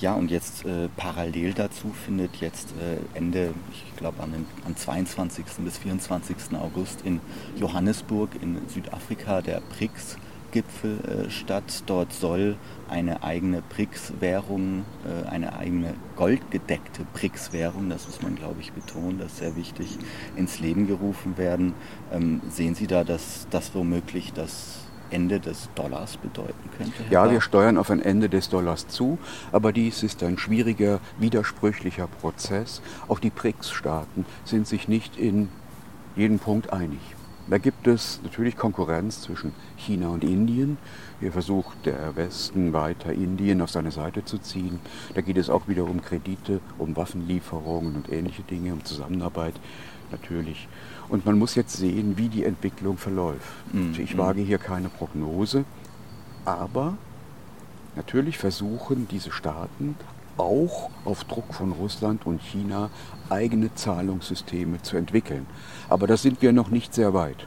Ja, 0.01 0.15
und 0.15 0.31
jetzt 0.31 0.65
äh, 0.65 0.89
parallel 0.97 1.55
dazu 1.55 1.93
findet 2.05 2.37
jetzt 2.37 2.71
äh, 2.73 3.17
Ende, 3.17 3.55
ich 3.73 3.97
glaube 3.97 4.23
am, 4.23 4.33
am 4.67 4.77
22. 4.77 5.45
bis 5.59 5.79
24. 5.79 6.37
August 6.61 7.03
in 7.05 7.21
Johannesburg 7.57 8.31
in 8.43 8.59
Südafrika 8.69 9.41
der 9.41 9.63
BRICS 9.77 10.19
Gipfel 10.55 10.99
äh, 11.01 11.31
statt. 11.31 11.83
Dort 11.87 12.13
soll 12.13 12.57
eine 12.89 13.25
eigene 13.25 13.63
BRICS-Währung, 13.63 14.85
äh, 15.05 15.29
eine 15.29 15.57
eigene 15.57 15.95
goldgedeckte 16.17 17.05
BRICS-Währung, 17.13 17.91
das 17.91 18.07
muss 18.07 18.23
man 18.23 18.37
glaube 18.37 18.61
ich 18.61 18.73
betonen, 18.73 19.19
das 19.19 19.33
ist 19.33 19.39
sehr 19.39 19.57
wichtig, 19.57 19.99
ins 20.37 20.61
Leben 20.61 20.87
gerufen 20.87 21.37
werden. 21.37 21.75
Ähm, 22.13 22.41
sehen 22.51 22.75
Sie 22.75 22.87
da, 22.87 23.03
dass 23.03 23.49
das 23.51 23.75
womöglich 23.75 24.33
das 24.33 24.81
Ende 25.11 25.41
des 25.41 25.69
Dollars 25.75 26.17
bedeuten 26.17 26.71
könnte? 26.77 27.05
Herr 27.05 27.27
ja, 27.27 27.31
wir 27.31 27.41
steuern 27.41 27.79
auf 27.79 27.91
ein 27.91 28.01
Ende 28.01 28.29
des 28.29 28.49
Dollars 28.49 28.89
zu, 28.89 29.19
aber 29.53 29.73
dies 29.73 30.03
ist 30.03 30.23
ein 30.23 30.39
schwieriger, 30.39 31.01
widersprüchlicher 31.19 32.07
Prozess. 32.07 32.83
Auch 33.09 33.19
die 33.19 33.31
BRICS-Staaten 33.31 34.27
sind 34.45 34.67
sich 34.67 34.89
nicht 34.89 35.17
in 35.17 35.49
jedem 36.17 36.39
Punkt 36.39 36.73
einig. 36.73 37.01
Da 37.47 37.59
gibt 37.59 37.87
es 37.87 38.21
natürlich 38.23 38.57
Konkurrenz 38.57 39.21
zwischen 39.21 39.53
China 39.77 40.09
und 40.09 40.25
Indien. 40.25 40.79
Hier 41.21 41.31
versucht 41.31 41.85
der 41.85 42.17
Westen 42.17 42.73
weiter 42.73 43.13
Indien 43.13 43.61
auf 43.61 43.71
seine 43.71 43.91
Seite 43.91 44.25
zu 44.25 44.39
ziehen. 44.39 44.81
Da 45.15 45.21
geht 45.21 45.37
es 45.37 45.51
auch 45.51 45.69
wieder 45.69 45.85
um 45.85 46.01
Kredite, 46.01 46.61
um 46.79 46.97
Waffenlieferungen 46.97 47.97
und 47.97 48.11
ähnliche 48.11 48.43
Dinge, 48.43 48.73
um 48.73 48.83
Zusammenarbeit 48.85 49.55
natürlich. 50.11 50.69
Und 51.09 51.27
man 51.27 51.39
muss 51.39 51.55
jetzt 51.55 51.77
sehen, 51.77 52.17
wie 52.17 52.29
die 52.29 52.45
Entwicklung 52.45 52.97
verläuft. 52.97 53.53
Mhm. 53.73 53.95
Ich 53.99 54.17
wage 54.17 54.43
hier 54.43 54.59
keine 54.59 54.89
Prognose, 54.89 55.65
aber 56.45 56.97
natürlich 57.97 58.39
versuchen 58.39 59.07
diese 59.11 59.33
Staaten 59.33 59.97
auch 60.37 60.91
auf 61.05 61.25
Druck 61.25 61.55
von 61.55 61.73
Russland 61.73 62.27
und 62.27 62.43
China 62.43 62.91
eigene 63.29 63.75
Zahlungssysteme 63.75 64.83
zu 64.83 64.97
entwickeln. 64.97 65.47
Aber 65.89 66.07
da 66.07 66.17
sind 66.17 66.43
wir 66.43 66.53
noch 66.53 66.71
nicht 66.71 66.95
sehr 66.95 67.15
weit. 67.15 67.47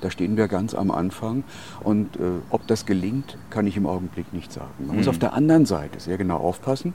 Da 0.00 0.10
stehen 0.10 0.36
wir 0.36 0.48
ganz 0.48 0.74
am 0.74 0.90
Anfang 0.90 1.44
und 1.82 2.16
äh, 2.16 2.40
ob 2.50 2.66
das 2.66 2.86
gelingt, 2.86 3.36
kann 3.50 3.66
ich 3.66 3.76
im 3.76 3.86
Augenblick 3.86 4.32
nicht 4.32 4.52
sagen. 4.52 4.70
Man 4.78 4.90
mhm. 4.90 4.96
muss 4.96 5.08
auf 5.08 5.18
der 5.18 5.32
anderen 5.32 5.66
Seite 5.66 6.00
sehr 6.00 6.18
genau 6.18 6.38
aufpassen, 6.38 6.94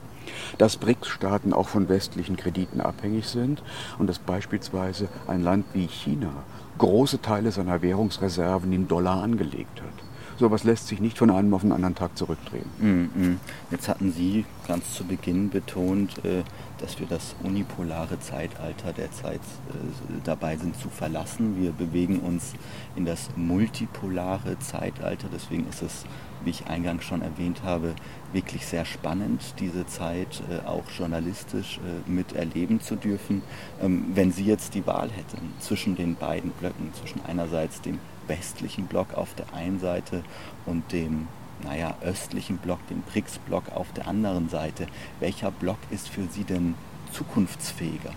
dass 0.58 0.78
BRICS-Staaten 0.78 1.54
auch 1.54 1.68
von 1.68 1.90
westlichen 1.90 2.38
Krediten 2.38 2.82
abhängig 2.82 3.28
sind 3.28 3.62
und 4.00 4.08
dass 4.08 4.20
beispielsweise 4.20 5.10
ein 5.28 5.44
Land 5.44 5.66
wie 5.74 5.88
China 5.88 6.32
große 6.78 7.22
Teile 7.22 7.52
seiner 7.52 7.82
Währungsreserven 7.82 8.72
in 8.74 8.88
Dollar 8.88 9.22
angelegt 9.22 9.82
hat. 9.82 10.13
Sowas 10.38 10.64
lässt 10.64 10.88
sich 10.88 11.00
nicht 11.00 11.18
von 11.18 11.30
einem 11.30 11.54
auf 11.54 11.62
den 11.62 11.72
anderen 11.72 11.96
Tag 11.96 12.18
zurückdrehen. 12.18 12.66
Mhm. 12.80 13.40
Jetzt 13.72 13.88
hatten 13.88 14.12
Sie 14.12 14.46
ganz 14.68 14.94
zu 14.94 15.04
Beginn 15.04 15.50
betont, 15.50 16.24
äh, 16.26 16.44
dass 16.80 17.00
wir 17.00 17.08
das 17.08 17.36
unipolare 17.44 18.20
Zeitalter 18.20 18.94
der 18.94 19.12
Zeit 19.12 19.40
äh, 19.40 20.14
dabei 20.24 20.58
sind 20.58 20.78
zu 20.78 20.90
verlassen. 20.90 21.62
Wir 21.62 21.72
bewegen 21.72 22.20
uns 22.20 22.54
in 22.96 23.06
das 23.06 23.30
multipolare 23.36 24.58
Zeitalter. 24.60 25.28
Deswegen 25.32 25.68
ist 25.70 25.82
es, 25.82 26.06
wie 26.44 26.50
ich 26.50 26.68
eingangs 26.68 27.06
schon 27.06 27.22
erwähnt 27.22 27.64
habe, 27.64 27.94
wirklich 28.34 28.66
sehr 28.66 28.86
spannend, 28.86 29.42
diese 29.60 29.86
Zeit 29.86 30.42
äh, 30.50 30.68
auch 30.68 30.84
journalistisch 30.98 31.80
miterleben 32.06 32.82
zu 32.82 32.96
dürfen. 32.96 33.44
Ähm, 33.82 34.06
wenn 34.14 34.32
Sie 34.32 34.46
jetzt 34.46 34.74
die 34.74 34.86
Wahl 34.88 35.10
hätten 35.10 35.54
zwischen 35.60 35.96
den 35.96 36.16
beiden 36.16 36.52
Blöcken, 36.52 36.92
zwischen 36.94 37.22
einerseits 37.26 37.82
dem 37.82 38.00
westlichen 38.28 38.88
Block 38.88 39.14
auf 39.14 39.34
der 39.36 39.54
einen 39.54 39.80
Seite 39.80 40.24
und 40.66 40.92
dem 40.92 41.28
naja, 41.64 41.96
östlichen 42.02 42.58
Block, 42.58 42.86
dem 42.90 43.02
BRICS-Block 43.02 43.72
auf 43.74 43.92
der 43.94 44.08
anderen 44.08 44.50
Seite. 44.50 44.88
Welcher 45.20 45.52
Block 45.52 45.78
ist 45.92 46.10
für 46.10 46.24
Sie 46.30 46.44
denn 46.44 46.76
zukunftsfähiger? 47.12 48.12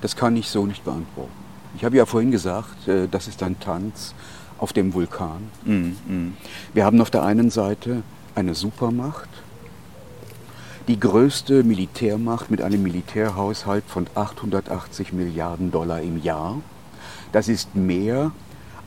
Das 0.00 0.16
kann 0.16 0.36
ich 0.36 0.48
so 0.48 0.66
nicht 0.66 0.84
beantworten. 0.84 1.32
Ich 1.76 1.84
habe 1.84 1.96
ja 1.96 2.06
vorhin 2.06 2.30
gesagt, 2.30 2.88
äh, 2.88 3.06
das 3.08 3.28
ist 3.28 3.42
ein 3.42 3.60
Tanz 3.60 4.14
auf 4.58 4.72
dem 4.72 4.92
Vulkan. 4.92 5.50
Mm, 5.64 5.72
mm. 5.72 6.36
Wir 6.74 6.84
haben 6.84 7.00
auf 7.00 7.10
der 7.10 7.22
einen 7.22 7.50
Seite 7.50 8.02
eine 8.34 8.54
Supermacht, 8.54 9.28
die 10.88 10.98
größte 10.98 11.62
Militärmacht 11.62 12.50
mit 12.50 12.60
einem 12.60 12.82
Militärhaushalt 12.82 13.84
von 13.86 14.06
880 14.14 15.12
Milliarden 15.12 15.70
Dollar 15.70 16.00
im 16.00 16.22
Jahr. 16.22 16.56
Das 17.32 17.48
ist 17.48 17.76
mehr 17.76 18.32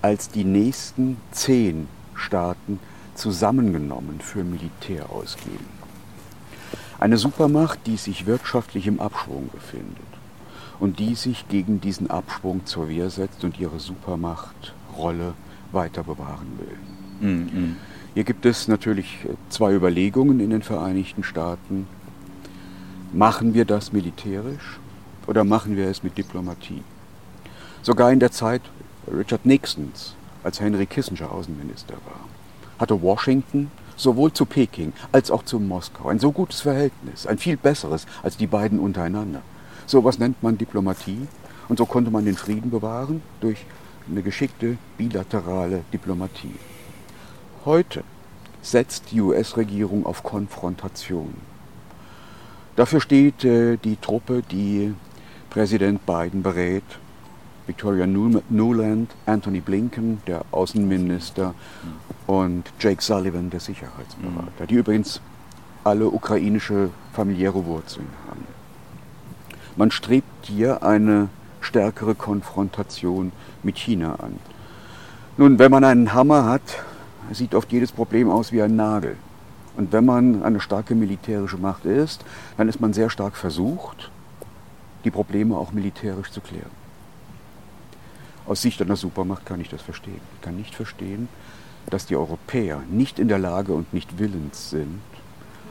als 0.03 0.29
die 0.29 0.43
nächsten 0.43 1.17
zehn 1.31 1.87
Staaten 2.13 2.79
zusammengenommen 3.15 4.19
für 4.19 4.43
Militär 4.43 5.09
ausgeben. 5.09 5.65
Eine 6.99 7.17
Supermacht, 7.17 7.79
die 7.85 7.95
sich 7.95 8.25
wirtschaftlich 8.25 8.85
im 8.85 8.99
Abschwung 8.99 9.49
befindet 9.51 10.03
und 10.79 10.99
die 10.99 11.15
sich 11.15 11.47
gegen 11.47 11.79
diesen 11.79 12.09
Abschwung 12.09 12.65
zur 12.65 12.89
Wehr 12.89 13.09
setzt 13.09 13.45
und 13.45 13.57
ihre 13.59 13.79
Supermachtrolle 13.79 15.33
weiter 15.71 16.03
bewahren 16.03 16.59
will. 16.59 17.29
Mhm. 17.29 17.77
Hier 18.13 18.25
gibt 18.25 18.45
es 18.45 18.67
natürlich 18.67 19.19
zwei 19.49 19.73
Überlegungen 19.73 20.41
in 20.41 20.49
den 20.49 20.63
Vereinigten 20.63 21.23
Staaten. 21.23 21.87
Machen 23.13 23.53
wir 23.53 23.63
das 23.63 23.93
militärisch 23.93 24.79
oder 25.27 25.45
machen 25.45 25.77
wir 25.77 25.87
es 25.87 26.03
mit 26.03 26.17
Diplomatie? 26.17 26.83
Sogar 27.81 28.11
in 28.11 28.19
der 28.19 28.31
Zeit 28.31 28.61
Richard 29.11 29.45
Nixons, 29.45 30.15
als 30.43 30.59
Henry 30.59 30.85
Kissinger 30.85 31.31
Außenminister 31.31 31.95
war, 32.05 32.25
hatte 32.79 33.01
Washington 33.01 33.71
sowohl 33.95 34.33
zu 34.33 34.45
Peking 34.45 34.93
als 35.11 35.31
auch 35.31 35.43
zu 35.43 35.59
Moskau. 35.59 36.09
Ein 36.09 36.19
so 36.19 36.31
gutes 36.31 36.61
Verhältnis, 36.61 37.27
ein 37.27 37.37
viel 37.37 37.57
besseres 37.57 38.05
als 38.23 38.37
die 38.37 38.47
beiden 38.47 38.79
untereinander. 38.79 39.41
So 39.85 40.03
was 40.03 40.19
nennt 40.19 40.41
man 40.41 40.57
Diplomatie. 40.57 41.27
Und 41.69 41.77
so 41.77 41.85
konnte 41.85 42.11
man 42.11 42.25
den 42.25 42.35
Frieden 42.35 42.69
bewahren 42.69 43.21
durch 43.39 43.65
eine 44.09 44.21
geschickte 44.21 44.77
bilaterale 44.97 45.83
Diplomatie. 45.93 46.55
Heute 47.65 48.03
setzt 48.61 49.11
die 49.11 49.21
US-Regierung 49.21 50.05
auf 50.05 50.23
Konfrontation. 50.23 51.33
Dafür 52.75 52.99
steht 52.99 53.45
äh, 53.45 53.77
die 53.77 53.97
Truppe, 53.97 54.41
die 54.41 54.93
Präsident 55.49 56.05
Biden 56.05 56.43
berät. 56.43 56.83
Victoria 57.65 58.05
Nuland, 58.05 59.09
Anthony 59.25 59.61
Blinken, 59.61 60.21
der 60.27 60.43
Außenminister, 60.51 61.53
und 62.27 62.63
Jake 62.79 63.01
Sullivan, 63.01 63.49
der 63.49 63.59
Sicherheitsberater, 63.59 64.67
die 64.67 64.75
übrigens 64.75 65.21
alle 65.83 66.07
ukrainische 66.07 66.89
familiäre 67.13 67.65
Wurzeln 67.65 68.07
haben. 68.29 68.45
Man 69.75 69.91
strebt 69.91 70.45
hier 70.45 70.83
eine 70.83 71.29
stärkere 71.61 72.15
Konfrontation 72.15 73.31
mit 73.63 73.77
China 73.77 74.15
an. 74.15 74.39
Nun, 75.37 75.59
wenn 75.59 75.71
man 75.71 75.83
einen 75.83 76.13
Hammer 76.13 76.45
hat, 76.45 76.83
sieht 77.31 77.55
oft 77.55 77.71
jedes 77.71 77.91
Problem 77.91 78.29
aus 78.29 78.51
wie 78.51 78.61
ein 78.61 78.75
Nagel. 78.75 79.15
Und 79.75 79.91
wenn 79.91 80.05
man 80.05 80.43
eine 80.43 80.59
starke 80.59 80.93
militärische 80.93 81.57
Macht 81.57 81.85
ist, 81.85 82.23
dann 82.57 82.69
ist 82.69 82.79
man 82.79 82.93
sehr 82.93 83.09
stark 83.09 83.35
versucht, 83.35 84.11
die 85.03 85.11
Probleme 85.11 85.57
auch 85.57 85.71
militärisch 85.71 86.29
zu 86.29 86.41
klären. 86.41 86.82
Aus 88.45 88.61
Sicht 88.61 88.81
einer 88.81 88.97
Supermacht 88.97 89.45
kann 89.45 89.61
ich 89.61 89.69
das 89.69 89.81
verstehen. 89.81 90.19
Ich 90.35 90.41
kann 90.41 90.57
nicht 90.57 90.75
verstehen, 90.75 91.29
dass 91.89 92.05
die 92.05 92.15
Europäer 92.15 92.81
nicht 92.89 93.19
in 93.19 93.27
der 93.27 93.39
Lage 93.39 93.73
und 93.73 93.93
nicht 93.93 94.19
willens 94.19 94.69
sind, 94.69 95.01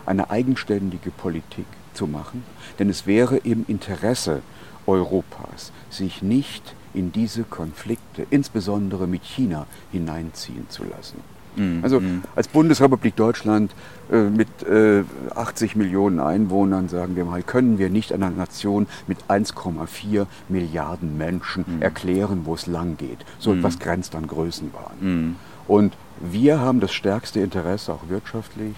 eine 0.06 0.30
eigenständige 0.30 1.10
Politik 1.10 1.66
zu 1.94 2.06
machen, 2.06 2.44
denn 2.78 2.88
es 2.88 3.06
wäre 3.06 3.36
im 3.36 3.64
Interesse 3.68 4.42
Europas, 4.86 5.72
sich 5.90 6.22
nicht 6.22 6.74
in 6.94 7.12
diese 7.12 7.44
Konflikte, 7.44 8.26
insbesondere 8.30 9.06
mit 9.06 9.24
China, 9.24 9.66
hineinziehen 9.90 10.68
zu 10.68 10.84
lassen. 10.84 11.20
Mhm. 11.56 11.80
Also 11.82 12.00
mhm. 12.00 12.22
als 12.34 12.48
Bundesrepublik 12.48 13.16
Deutschland 13.16 13.72
äh, 14.10 14.22
mit 14.22 14.48
äh, 14.62 15.04
80 15.34 15.76
Millionen 15.76 16.20
Einwohnern, 16.20 16.88
sagen 16.88 17.16
wir 17.16 17.24
mal, 17.24 17.42
können 17.42 17.78
wir 17.78 17.90
nicht 17.90 18.12
einer 18.12 18.30
Nation 18.30 18.86
mit 19.06 19.18
1,4 19.28 20.26
Milliarden 20.48 21.16
Menschen 21.18 21.64
mhm. 21.66 21.82
erklären, 21.82 22.42
wo 22.44 22.54
es 22.54 22.66
lang 22.66 22.96
geht. 22.96 23.18
So 23.38 23.52
mhm. 23.52 23.58
etwas 23.58 23.78
grenzt 23.78 24.14
an 24.14 24.26
Größenwahn. 24.26 24.96
Mhm. 25.00 25.36
Und 25.68 25.94
wir 26.20 26.60
haben 26.60 26.80
das 26.80 26.92
stärkste 26.92 27.40
Interesse, 27.40 27.92
auch 27.92 28.08
wirtschaftlich, 28.08 28.74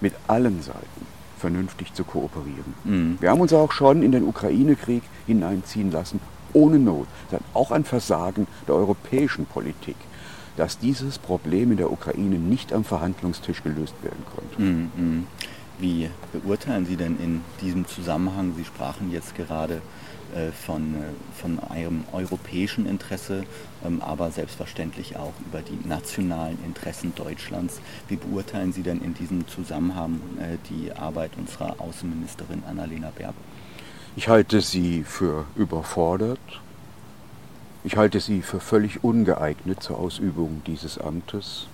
mit 0.00 0.14
allen 0.26 0.62
Seiten 0.62 1.06
vernünftig 1.38 1.94
zu 1.94 2.04
kooperieren. 2.04 2.74
Mhm. 2.84 3.18
Wir 3.20 3.30
haben 3.30 3.40
uns 3.40 3.52
auch 3.52 3.72
schon 3.72 4.02
in 4.02 4.12
den 4.12 4.24
Ukraine-Krieg 4.24 5.02
hineinziehen 5.26 5.90
lassen, 5.90 6.20
ohne 6.52 6.78
Not. 6.78 7.06
Das 7.30 7.40
ist 7.40 7.46
auch 7.54 7.70
ein 7.70 7.84
Versagen 7.84 8.46
der 8.68 8.74
europäischen 8.74 9.46
Politik, 9.46 9.96
dass 10.60 10.78
dieses 10.78 11.18
Problem 11.18 11.70
in 11.70 11.78
der 11.78 11.90
Ukraine 11.90 12.36
nicht 12.36 12.74
am 12.74 12.84
Verhandlungstisch 12.84 13.62
gelöst 13.62 13.94
werden 14.02 14.22
konnte. 14.34 14.60
Mhm. 14.60 15.26
Wie 15.78 16.10
beurteilen 16.34 16.84
Sie 16.84 16.96
denn 16.96 17.18
in 17.18 17.40
diesem 17.62 17.86
Zusammenhang, 17.88 18.52
Sie 18.58 18.66
sprachen 18.66 19.10
jetzt 19.10 19.34
gerade 19.34 19.80
äh, 20.36 20.52
von, 20.52 20.96
äh, 20.96 20.98
von 21.40 21.58
einem 21.70 22.04
europäischen 22.12 22.84
Interesse, 22.84 23.44
ähm, 23.82 24.02
aber 24.02 24.30
selbstverständlich 24.32 25.16
auch 25.16 25.32
über 25.46 25.62
die 25.62 25.78
nationalen 25.88 26.58
Interessen 26.62 27.14
Deutschlands. 27.14 27.80
Wie 28.08 28.16
beurteilen 28.16 28.74
Sie 28.74 28.82
denn 28.82 29.00
in 29.00 29.14
diesem 29.14 29.48
Zusammenhang 29.48 30.20
äh, 30.38 30.58
die 30.68 30.92
Arbeit 30.92 31.30
unserer 31.38 31.80
Außenministerin 31.80 32.64
Annalena 32.68 33.10
Baerbock? 33.16 33.42
Ich 34.14 34.28
halte 34.28 34.60
sie 34.60 35.04
für 35.04 35.46
überfordert. 35.56 36.38
Ich 37.82 37.96
halte 37.96 38.20
sie 38.20 38.42
für 38.42 38.60
völlig 38.60 39.02
ungeeignet 39.02 39.82
zur 39.82 39.98
Ausübung 39.98 40.60
dieses 40.66 40.98
Amtes. 40.98 41.66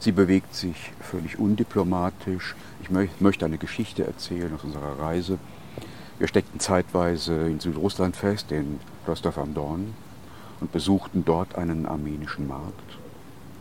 Sie 0.00 0.10
bewegt 0.10 0.56
sich 0.56 0.92
völlig 1.00 1.38
undiplomatisch. 1.38 2.56
Ich 2.82 2.90
möchte 3.20 3.44
eine 3.44 3.58
Geschichte 3.58 4.04
erzählen 4.04 4.52
aus 4.52 4.64
unserer 4.64 4.98
Reise. 4.98 5.38
Wir 6.18 6.26
steckten 6.26 6.58
zeitweise 6.58 7.32
in 7.46 7.60
Südrussland 7.60 8.16
fest, 8.16 8.50
in 8.50 8.80
Rostov 9.06 9.38
am 9.38 9.54
Don, 9.54 9.94
und 10.60 10.72
besuchten 10.72 11.24
dort 11.24 11.54
einen 11.54 11.86
armenischen 11.86 12.48
Markt. 12.48 12.98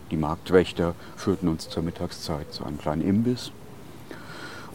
Die 0.10 0.18
Marktwächter 0.18 0.96
führten 1.16 1.50
uns 1.50 1.70
zur 1.70 1.84
Mittagszeit 1.84 2.52
zu 2.52 2.66
einem 2.66 2.80
kleinen 2.80 3.04
Imbiss. 3.04 3.52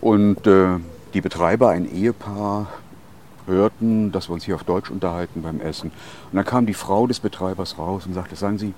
Und 0.01 0.46
äh, 0.46 0.79
die 1.12 1.20
Betreiber, 1.20 1.70
ein 1.70 1.92
Ehepaar, 1.92 2.68
hörten, 3.46 4.12
dass 4.12 4.28
wir 4.28 4.35
uns 4.35 4.44
hier 4.44 4.55
auf 4.55 4.64
Deutsch 4.64 4.90
unterhalten 4.90 5.42
beim 5.42 5.61
Essen. 5.61 5.90
Und 6.31 6.37
dann 6.37 6.44
kam 6.44 6.66
die 6.66 6.74
Frau 6.74 7.07
des 7.07 7.20
Betreibers 7.20 7.78
raus 7.78 8.07
und 8.07 8.14
sagte, 8.14 8.37
sagen 8.37 8.59
Sie, 8.59 8.74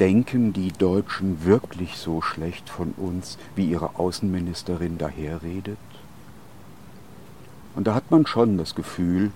denken 0.00 0.52
die 0.52 0.72
Deutschen 0.72 1.44
wirklich 1.44 1.96
so 1.96 2.20
schlecht 2.20 2.68
von 2.68 2.92
uns, 2.96 3.38
wie 3.54 3.70
ihre 3.70 3.98
Außenministerin 3.98 4.98
daherredet? 4.98 5.78
Und 7.74 7.86
da 7.86 7.94
hat 7.94 8.10
man 8.10 8.26
schon 8.26 8.58
das 8.58 8.74
Gefühl, 8.74 9.32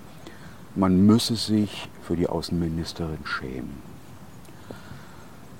man 0.74 1.06
müsse 1.06 1.34
sich 1.34 1.88
für 2.02 2.16
die 2.16 2.28
Außenministerin 2.28 3.24
schämen. 3.24 3.88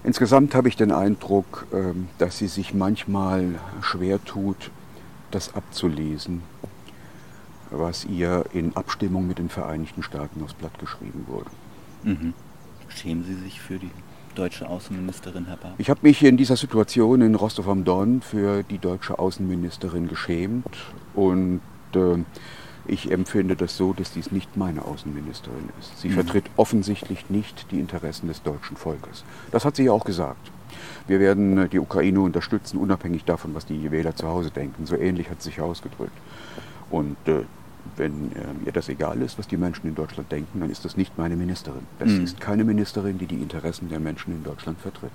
Insgesamt 0.05 0.55
habe 0.55 0.69
ich 0.69 0.77
den 0.77 0.93
Eindruck, 0.93 1.67
ähm, 1.73 2.09
dass 2.19 2.38
sie 2.38 2.47
sich 2.47 2.73
manchmal 2.73 3.57
schwer 3.83 4.25
tut, 4.25 4.71
das 5.31 5.55
abzulesen, 5.55 6.43
was 7.71 8.05
ihr 8.05 8.45
in 8.53 8.77
Abstimmung 8.77 9.27
mit 9.27 9.39
den 9.39 9.49
Vereinigten 9.49 10.03
Staaten 10.03 10.43
aufs 10.43 10.55
Blatt 10.55 10.79
geschrieben 10.79 11.25
wurde. 11.27 11.51
Mhm. 12.05 12.35
Schämen 12.89 13.25
Sie 13.25 13.35
sich 13.35 13.61
für 13.61 13.79
die 13.79 13.91
deutsche 14.35 14.69
Außenministerin, 14.69 15.47
Herr 15.47 15.57
Barth? 15.57 15.75
Ich 15.79 15.91
habe 15.91 16.01
mich 16.03 16.23
in 16.23 16.37
dieser 16.37 16.57
Situation 16.57 17.21
in 17.21 17.35
Rostov 17.35 17.69
am 17.69 17.85
Don 17.85 18.23
für 18.23 18.63
die 18.63 18.79
deutsche 18.79 19.19
Außenministerin 19.19 20.09
geschämt 20.09 20.77
und 21.15 21.61
äh, 21.95 22.19
ich 22.87 23.11
empfinde 23.11 23.55
das 23.55 23.77
so, 23.77 23.93
dass 23.93 24.13
dies 24.13 24.33
nicht 24.33 24.57
meine 24.57 24.85
Außenministerin 24.85 25.69
ist. 25.79 26.01
Sie 26.01 26.09
mhm. 26.09 26.15
vertritt 26.15 26.45
offensichtlich 26.57 27.29
nicht 27.29 27.71
die 27.71 27.79
Interessen 27.79 28.29
des 28.29 28.43
deutschen 28.43 28.77
Volkes. 28.77 29.25
Das 29.51 29.65
hat 29.65 29.77
sie 29.77 29.85
ja 29.85 29.93
auch 29.93 30.05
gesagt. 30.05 30.51
Wir 31.07 31.21
werden 31.21 31.59
äh, 31.59 31.69
die 31.69 31.79
Ukraine 31.79 32.21
unterstützen, 32.21 32.79
unabhängig 32.79 33.25
davon, 33.25 33.55
was 33.55 33.67
die 33.67 33.91
Wähler 33.91 34.17
zu 34.17 34.27
Hause 34.29 34.51
denken. 34.51 34.87
So 34.87 34.97
ähnlich 34.97 35.31
hat 35.31 35.43
sie 35.43 35.51
sich 35.51 35.61
ausgedrückt. 35.61 36.17
Und 36.91 37.17
äh, 37.27 37.43
wenn 37.96 38.33
äh, 38.33 38.66
ihr 38.66 38.72
das 38.72 38.88
egal 38.88 39.20
ist, 39.22 39.38
was 39.38 39.48
die 39.48 39.57
Menschen 39.57 39.87
in 39.87 39.94
Deutschland 39.94 40.31
denken, 40.31 40.61
dann 40.61 40.70
ist 40.70 40.85
das 40.85 40.96
nicht 40.96 41.18
meine 41.18 41.37
Ministerin. 41.37 41.87
Das 41.98 42.11
mhm. 42.11 42.24
ist 42.24 42.40
keine 42.40 42.64
Ministerin, 42.64 43.18
die 43.18 43.27
die 43.27 43.37
Interessen 43.37 43.88
der 43.88 44.01
Menschen 44.01 44.33
in 44.33 44.44
Deutschland 44.44 44.81
vertritt 44.81 45.12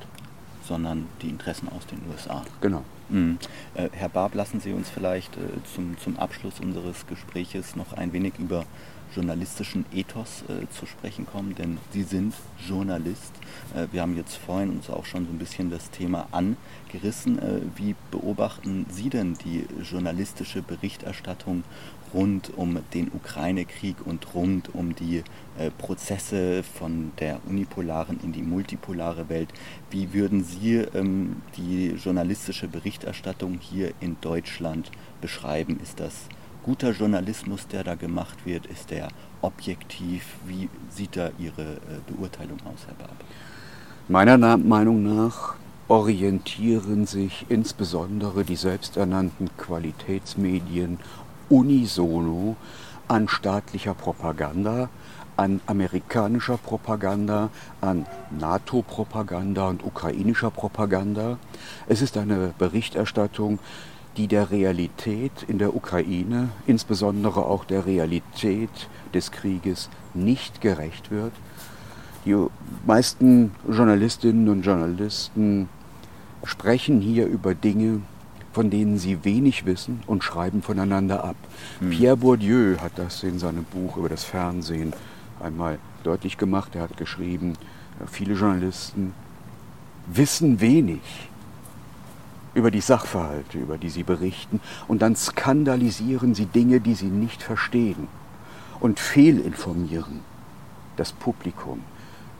sondern 0.65 1.07
die 1.21 1.29
Interessen 1.29 1.69
aus 1.69 1.85
den 1.85 1.99
USA. 2.09 2.43
Genau. 2.61 2.83
Mhm. 3.09 3.37
Äh, 3.73 3.89
Herr 3.91 4.09
Barb, 4.09 4.33
lassen 4.35 4.59
Sie 4.59 4.71
uns 4.71 4.89
vielleicht 4.89 5.35
äh, 5.35 5.39
zum, 5.75 5.97
zum 5.99 6.17
Abschluss 6.17 6.59
unseres 6.59 7.05
Gespräches 7.07 7.75
noch 7.75 7.93
ein 7.93 8.13
wenig 8.13 8.33
über 8.39 8.65
journalistischen 9.13 9.85
Ethos 9.93 10.43
äh, 10.47 10.67
zu 10.69 10.85
sprechen 10.85 11.25
kommen, 11.25 11.55
denn 11.55 11.77
Sie 11.91 12.03
sind 12.03 12.33
Journalist. 12.67 13.33
Äh, 13.75 13.87
wir 13.91 14.01
haben 14.01 14.15
jetzt 14.15 14.35
vorhin 14.35 14.69
uns 14.69 14.89
auch 14.89 15.05
schon 15.05 15.25
so 15.25 15.31
ein 15.31 15.37
bisschen 15.37 15.69
das 15.69 15.89
Thema 15.89 16.27
angerissen. 16.31 17.39
Äh, 17.39 17.61
wie 17.75 17.95
beobachten 18.11 18.85
Sie 18.89 19.09
denn 19.09 19.35
die 19.45 19.65
journalistische 19.83 20.61
Berichterstattung 20.61 21.63
rund 22.13 22.51
um 22.55 22.79
den 22.93 23.11
Ukraine-Krieg 23.13 23.95
und 24.05 24.33
rund 24.33 24.73
um 24.73 24.95
die 24.95 25.23
äh, 25.57 25.71
Prozesse 25.71 26.63
von 26.63 27.11
der 27.19 27.39
unipolaren 27.47 28.19
in 28.23 28.31
die 28.31 28.43
multipolare 28.43 29.29
Welt? 29.29 29.49
Wie 29.89 30.13
würden 30.13 30.43
Sie 30.43 30.75
ähm, 30.75 31.41
die 31.57 31.89
journalistische 31.91 32.67
Berichterstattung 32.67 33.59
hier 33.59 33.93
in 33.99 34.17
Deutschland 34.21 34.91
beschreiben? 35.21 35.79
Ist 35.81 35.99
das 35.99 36.13
guter 36.63 36.91
Journalismus, 36.91 37.67
der 37.67 37.83
da 37.83 37.95
gemacht 37.95 38.45
wird? 38.45 38.65
Ist 38.65 38.89
der 38.89 39.09
objektiv? 39.41 40.25
Wie 40.45 40.69
sieht 40.89 41.15
da 41.17 41.29
Ihre 41.37 41.61
äh, 41.61 42.11
Beurteilung 42.11 42.59
aus, 42.65 42.87
Herr 42.87 42.95
Barber? 42.95 43.13
Meiner 44.07 44.57
Meinung 44.57 45.03
nach 45.03 45.55
orientieren 45.87 47.05
sich 47.05 47.45
insbesondere 47.49 48.43
die 48.43 48.55
selbsternannten 48.55 49.49
Qualitätsmedien 49.57 50.99
unisono 51.49 52.55
an 53.07 53.27
staatlicher 53.27 53.93
Propaganda, 53.93 54.89
an 55.35 55.61
amerikanischer 55.65 56.57
Propaganda, 56.57 57.49
an 57.81 58.05
NATO-Propaganda 58.31 59.67
und 59.67 59.83
ukrainischer 59.83 60.51
Propaganda. 60.51 61.37
Es 61.87 62.01
ist 62.01 62.17
eine 62.17 62.53
Berichterstattung, 62.57 63.59
die 64.17 64.27
der 64.27 64.51
Realität 64.51 65.31
in 65.47 65.57
der 65.57 65.75
Ukraine, 65.75 66.49
insbesondere 66.67 67.45
auch 67.45 67.65
der 67.65 67.85
Realität 67.85 68.89
des 69.13 69.31
Krieges, 69.31 69.89
nicht 70.13 70.61
gerecht 70.61 71.11
wird. 71.11 71.33
Die 72.25 72.35
meisten 72.85 73.51
Journalistinnen 73.67 74.47
und 74.49 74.61
Journalisten 74.61 75.67
sprechen 76.43 77.01
hier 77.01 77.25
über 77.25 77.55
Dinge, 77.55 78.01
von 78.53 78.69
denen 78.69 78.99
sie 78.99 79.25
wenig 79.25 79.65
wissen 79.65 80.01
und 80.05 80.23
schreiben 80.23 80.61
voneinander 80.61 81.23
ab. 81.23 81.35
Hm. 81.79 81.89
Pierre 81.89 82.17
Bourdieu 82.17 82.77
hat 82.79 82.93
das 82.97 83.23
in 83.23 83.39
seinem 83.39 83.63
Buch 83.63 83.97
über 83.97 84.09
das 84.09 84.23
Fernsehen 84.23 84.93
einmal 85.41 85.79
deutlich 86.03 86.37
gemacht. 86.37 86.75
Er 86.75 86.83
hat 86.83 86.97
geschrieben, 86.97 87.53
äh, 87.99 88.07
viele 88.09 88.35
Journalisten 88.35 89.13
wissen 90.07 90.61
wenig 90.61 91.01
über 92.53 92.71
die 92.71 92.81
Sachverhalte, 92.81 93.57
über 93.57 93.77
die 93.77 93.89
sie 93.89 94.03
berichten, 94.03 94.59
und 94.87 95.01
dann 95.01 95.15
skandalisieren 95.15 96.35
sie 96.35 96.45
Dinge, 96.45 96.79
die 96.79 96.95
sie 96.95 97.07
nicht 97.07 97.41
verstehen 97.41 98.07
und 98.79 98.99
fehlinformieren 98.99 100.21
das 100.97 101.11
Publikum. 101.11 101.81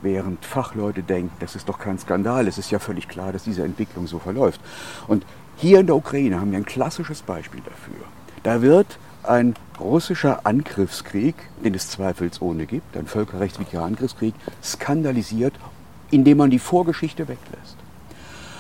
Während 0.02 0.46
Fachleute 0.46 1.02
denken, 1.02 1.32
das 1.40 1.56
ist 1.56 1.70
doch 1.70 1.80
kein 1.80 1.98
Skandal, 1.98 2.48
es 2.48 2.58
ist 2.58 2.72
ja 2.72 2.80
völlig 2.80 3.08
klar, 3.08 3.32
dass 3.32 3.46
diese 3.46 3.64
Entwicklung 3.64 4.06
so 4.06 4.20
verläuft. 4.20 4.60
Und 5.08 5.26
hier 5.56 5.80
in 5.80 5.88
der 5.88 5.96
Ukraine 5.96 6.40
haben 6.40 6.52
wir 6.52 6.58
ein 6.58 6.66
klassisches 6.66 7.22
Beispiel 7.22 7.62
dafür. 7.62 8.06
Da 8.44 8.62
wird 8.62 9.00
ein 9.24 9.56
russischer 9.80 10.46
Angriffskrieg, 10.46 11.36
den 11.64 11.74
es 11.74 11.90
zweifelsohne 11.90 12.66
gibt, 12.66 12.98
ein 12.98 13.08
völkerrechtswidriger 13.08 13.84
Angriffskrieg, 13.84 14.36
skandalisiert, 14.62 15.54
indem 16.12 16.40
man 16.40 16.50
die 16.50 16.60
Vorgeschichte 16.60 17.28
weglässt. 17.28 17.78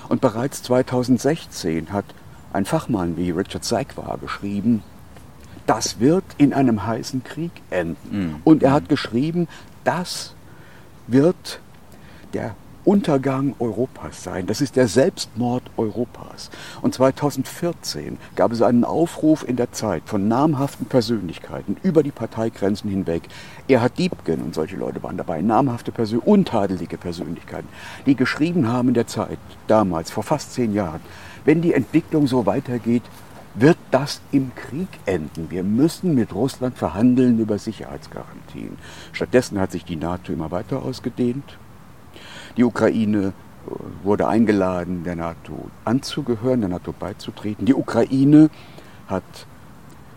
Und 0.10 0.22
bereits 0.22 0.64
2016 0.64 1.91
hat 1.91 2.06
ein 2.51 2.66
Fachmann 2.66 3.18
wie 3.18 3.32
Richard 3.32 3.64
Seigwar 3.64 4.18
geschrieben, 4.20 4.84
das 5.66 5.99
wird 5.99 6.26
in 6.38 6.54
einem 6.54 6.86
heißen 6.86 7.24
Krieg 7.24 7.51
enden. 7.70 7.97
Mhm. 8.12 8.36
Und 8.43 8.64
er 8.64 8.72
hat 8.72 8.89
geschrieben, 8.89 9.47
das 9.84 10.36
wird 11.08 11.60
der 12.34 12.56
Untergang 12.86 13.55
Europas 13.59 14.23
sein. 14.23 14.45
Das 14.45 14.61
ist 14.61 14.75
der 14.75 14.88
Selbstmord 14.88 15.63
Europas. 15.77 16.49
Und 16.81 16.93
2014 16.93 18.17
gab 18.36 18.51
es 18.51 18.61
einen 18.61 18.84
Aufruf 18.84 19.47
in 19.47 19.55
der 19.55 19.71
Zeit 19.71 20.03
von 20.05 20.27
namhaften 20.27 20.86
Persönlichkeiten 20.86 21.77
über 21.84 22.03
die 22.03 22.11
Parteigrenzen 22.11 22.89
hinweg. 22.89 23.23
Erhard 23.67 23.97
Diebken 23.97 24.41
und 24.41 24.53
solche 24.53 24.75
Leute 24.75 25.01
waren 25.01 25.17
dabei, 25.17 25.41
namhafte 25.41 25.91
Persönlichkeiten, 25.91 26.31
untadelige 26.31 26.97
Persönlichkeiten, 26.97 27.69
die 28.05 28.15
geschrieben 28.15 28.67
haben 28.67 28.89
in 28.89 28.93
der 28.93 29.07
Zeit, 29.07 29.38
damals, 29.67 30.11
vor 30.11 30.23
fast 30.23 30.53
zehn 30.53 30.73
Jahren, 30.73 31.01
wenn 31.45 31.61
die 31.61 31.73
Entwicklung 31.73 32.27
so 32.27 32.45
weitergeht, 32.45 33.03
wird 33.55 33.77
das 33.91 34.21
im 34.31 34.51
Krieg 34.55 34.88
enden. 35.05 35.49
Wir 35.49 35.63
müssen 35.63 36.15
mit 36.15 36.34
Russland 36.34 36.77
verhandeln 36.77 37.39
über 37.39 37.59
Sicherheitsgarantien. 37.59 38.77
Stattdessen 39.11 39.59
hat 39.59 39.71
sich 39.71 39.86
die 39.86 39.95
NATO 39.95 40.34
immer 40.34 40.51
weiter 40.51 40.81
ausgedehnt. 40.81 41.57
Die 42.58 42.64
Ukraine 42.64 43.34
äh, 43.68 44.06
wurde 44.06 44.28
eingeladen, 44.28 45.04
der 45.04 45.16
NATO 45.16 45.70
anzugehören, 45.86 46.62
der 46.62 46.70
NATO 46.70 46.93
beizutreten. 46.93 47.66
Die 47.66 47.74
Ukraine 47.74 48.49
hat 49.08 49.24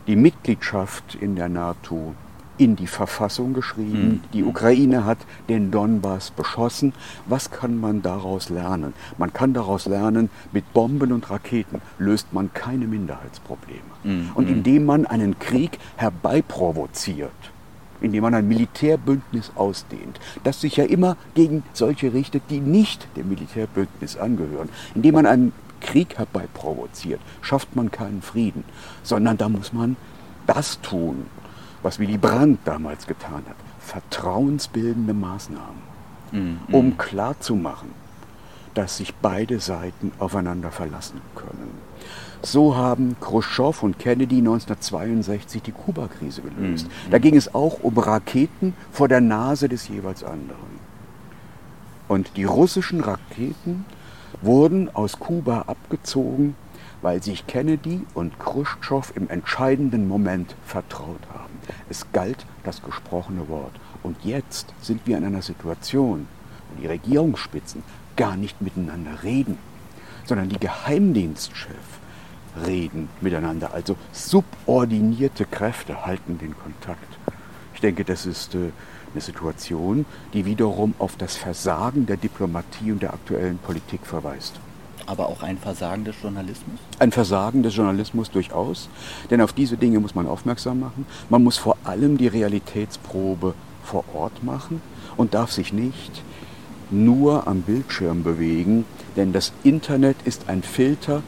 die 0.06 0.16
Mitgliedschaft 0.16 1.16
in 1.16 1.36
der 1.36 1.48
NATO 1.48 2.14
in 2.58 2.76
die 2.76 2.86
Verfassung 2.86 3.52
geschrieben. 3.52 4.08
Mhm. 4.08 4.20
Die 4.32 4.42
Ukraine 4.42 5.04
hat 5.04 5.18
den 5.48 5.70
Donbass 5.70 6.30
beschossen. 6.30 6.92
Was 7.26 7.50
kann 7.50 7.78
man 7.78 8.02
daraus 8.02 8.48
lernen? 8.48 8.94
Man 9.18 9.32
kann 9.32 9.52
daraus 9.52 9.86
lernen, 9.86 10.30
mit 10.52 10.72
Bomben 10.72 11.12
und 11.12 11.30
Raketen 11.30 11.80
löst 11.98 12.32
man 12.32 12.52
keine 12.54 12.86
Minderheitsprobleme. 12.86 13.80
Mhm. 14.04 14.30
Und 14.34 14.48
hm. 14.48 14.54
indem 14.54 14.86
man 14.86 15.06
einen 15.06 15.38
Krieg 15.38 15.78
herbeiprovoziert, 15.96 17.30
indem 18.00 18.22
man 18.22 18.34
ein 18.34 18.48
Militärbündnis 18.48 19.52
ausdehnt, 19.54 20.20
das 20.44 20.60
sich 20.60 20.76
ja 20.76 20.84
immer 20.84 21.16
gegen 21.34 21.62
solche 21.72 22.12
richtet, 22.12 22.42
die 22.50 22.60
nicht 22.60 23.06
dem 23.16 23.28
Militärbündnis 23.28 24.16
angehören, 24.16 24.68
indem 24.94 25.14
man 25.14 25.26
einen 25.26 25.52
Krieg 25.80 26.18
herbeiprovoziert, 26.18 27.20
schafft 27.42 27.76
man 27.76 27.90
keinen 27.90 28.22
Frieden, 28.22 28.64
sondern 29.02 29.36
da 29.36 29.48
muss 29.48 29.72
man 29.72 29.96
das 30.46 30.80
tun, 30.80 31.26
was 31.82 31.98
Willy 31.98 32.18
Brandt 32.18 32.60
damals 32.64 33.06
getan 33.06 33.44
hat, 33.48 33.56
vertrauensbildende 33.78 35.14
Maßnahmen, 35.14 35.82
mhm. 36.32 36.58
um 36.72 36.96
klarzumachen, 36.96 37.90
dass 38.74 38.98
sich 38.98 39.14
beide 39.14 39.60
Seiten 39.60 40.12
aufeinander 40.18 40.70
verlassen 40.70 41.20
können. 41.34 41.85
So 42.46 42.76
haben 42.76 43.16
Khrushchev 43.20 43.82
und 43.84 43.98
Kennedy 43.98 44.38
1962 44.38 45.62
die 45.62 45.72
Kuba-Krise 45.72 46.42
gelöst. 46.42 46.86
Mhm. 46.86 47.10
Da 47.10 47.18
ging 47.18 47.34
es 47.34 47.52
auch 47.52 47.80
um 47.82 47.98
Raketen 47.98 48.74
vor 48.92 49.08
der 49.08 49.20
Nase 49.20 49.68
des 49.68 49.88
jeweils 49.88 50.22
anderen. 50.22 50.78
Und 52.06 52.36
die 52.36 52.44
russischen 52.44 53.00
Raketen 53.00 53.84
wurden 54.42 54.94
aus 54.94 55.18
Kuba 55.18 55.62
abgezogen, 55.62 56.54
weil 57.02 57.20
sich 57.20 57.48
Kennedy 57.48 58.02
und 58.14 58.38
Khrushchev 58.38 59.12
im 59.16 59.28
entscheidenden 59.28 60.06
Moment 60.06 60.54
vertraut 60.64 61.26
haben. 61.34 61.54
Es 61.90 62.06
galt 62.12 62.46
das 62.62 62.80
gesprochene 62.80 63.48
Wort. 63.48 63.72
Und 64.04 64.18
jetzt 64.22 64.72
sind 64.80 65.04
wir 65.04 65.18
in 65.18 65.24
einer 65.24 65.42
Situation, 65.42 66.28
wo 66.70 66.80
die 66.80 66.86
Regierungsspitzen 66.86 67.82
gar 68.14 68.36
nicht 68.36 68.62
miteinander 68.62 69.24
reden, 69.24 69.58
sondern 70.26 70.48
die 70.48 70.60
Geheimdienstchefs 70.60 72.05
reden 72.64 73.08
miteinander. 73.20 73.74
Also 73.74 73.96
subordinierte 74.12 75.44
Kräfte 75.44 76.06
halten 76.06 76.38
den 76.38 76.54
Kontakt. 76.56 77.18
Ich 77.74 77.80
denke, 77.80 78.04
das 78.04 78.26
ist 78.26 78.54
äh, 78.54 78.70
eine 79.12 79.20
Situation, 79.20 80.06
die 80.32 80.44
wiederum 80.44 80.94
auf 80.98 81.16
das 81.16 81.36
Versagen 81.36 82.06
der 82.06 82.16
Diplomatie 82.16 82.92
und 82.92 83.02
der 83.02 83.12
aktuellen 83.12 83.58
Politik 83.58 84.06
verweist 84.06 84.54
aber 85.06 85.28
auch 85.28 85.42
ein 85.42 85.56
Versagen 85.58 86.04
des 86.04 86.16
Journalismus? 86.20 86.78
Ein 86.98 87.12
Versagen 87.12 87.62
des 87.62 87.74
Journalismus 87.74 88.30
durchaus, 88.30 88.88
denn 89.30 89.40
auf 89.40 89.52
diese 89.52 89.76
Dinge 89.76 90.00
muss 90.00 90.14
man 90.14 90.26
aufmerksam 90.26 90.80
machen. 90.80 91.06
Man 91.30 91.42
muss 91.42 91.56
vor 91.56 91.76
allem 91.84 92.18
die 92.18 92.26
Realitätsprobe 92.26 93.54
vor 93.84 94.04
Ort 94.14 94.42
machen 94.42 94.82
und 95.16 95.34
darf 95.34 95.52
sich 95.52 95.72
nicht 95.72 96.22
nur 96.90 97.46
am 97.46 97.62
Bildschirm 97.62 98.22
bewegen, 98.22 98.84
denn 99.16 99.32
das 99.32 99.52
Internet 99.64 100.16
ist 100.24 100.48
ein 100.48 100.62
Filter, 100.62 101.22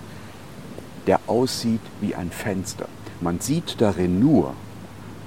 der 1.09 1.21
aussieht 1.27 1.81
wie 2.03 2.15
ein 2.15 2.31
Fenster. 2.31 2.87
Man 3.23 3.41
sieht 3.41 3.81
darin 3.81 4.21
nur, 4.21 4.53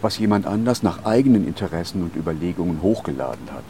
was 0.02 0.20
jemand 0.20 0.46
anders 0.46 0.84
nach 0.84 1.06
eigenen 1.06 1.46
Interessen 1.46 2.04
und 2.04 2.16
Überlegungen 2.16 2.84
hochgeladen 2.84 3.52
hat. 3.52 3.64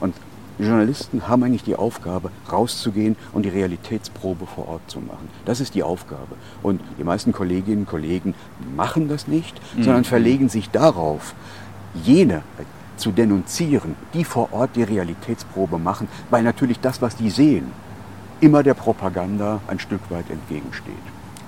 Und 0.00 0.14
Journalisten 0.58 1.26
haben 1.26 1.42
eigentlich 1.42 1.64
die 1.64 1.76
Aufgabe, 1.76 2.30
rauszugehen 2.52 3.16
und 3.32 3.44
die 3.44 3.48
Realitätsprobe 3.48 4.46
vor 4.46 4.68
Ort 4.68 4.82
zu 4.86 5.00
machen. 5.00 5.28
Das 5.46 5.60
ist 5.60 5.74
die 5.74 5.82
Aufgabe. 5.82 6.36
Und 6.62 6.82
die 6.98 7.04
meisten 7.04 7.32
Kolleginnen 7.32 7.80
und 7.80 7.88
Kollegen 7.88 8.34
machen 8.76 9.08
das 9.08 9.26
nicht, 9.26 9.58
mhm. 9.74 9.82
sondern 9.82 10.04
verlegen 10.04 10.50
sich 10.50 10.70
darauf, 10.70 11.34
jene 12.04 12.42
zu 12.98 13.12
denunzieren, 13.12 13.96
die 14.12 14.24
vor 14.24 14.52
Ort 14.52 14.76
die 14.76 14.82
Realitätsprobe 14.82 15.78
machen, 15.78 16.06
weil 16.30 16.42
natürlich 16.42 16.80
das, 16.80 17.00
was 17.02 17.16
die 17.16 17.30
sehen, 17.30 17.72
immer 18.40 18.62
der 18.62 18.74
Propaganda 18.74 19.60
ein 19.66 19.78
Stück 19.78 20.00
weit 20.10 20.30
entgegensteht. 20.30 20.94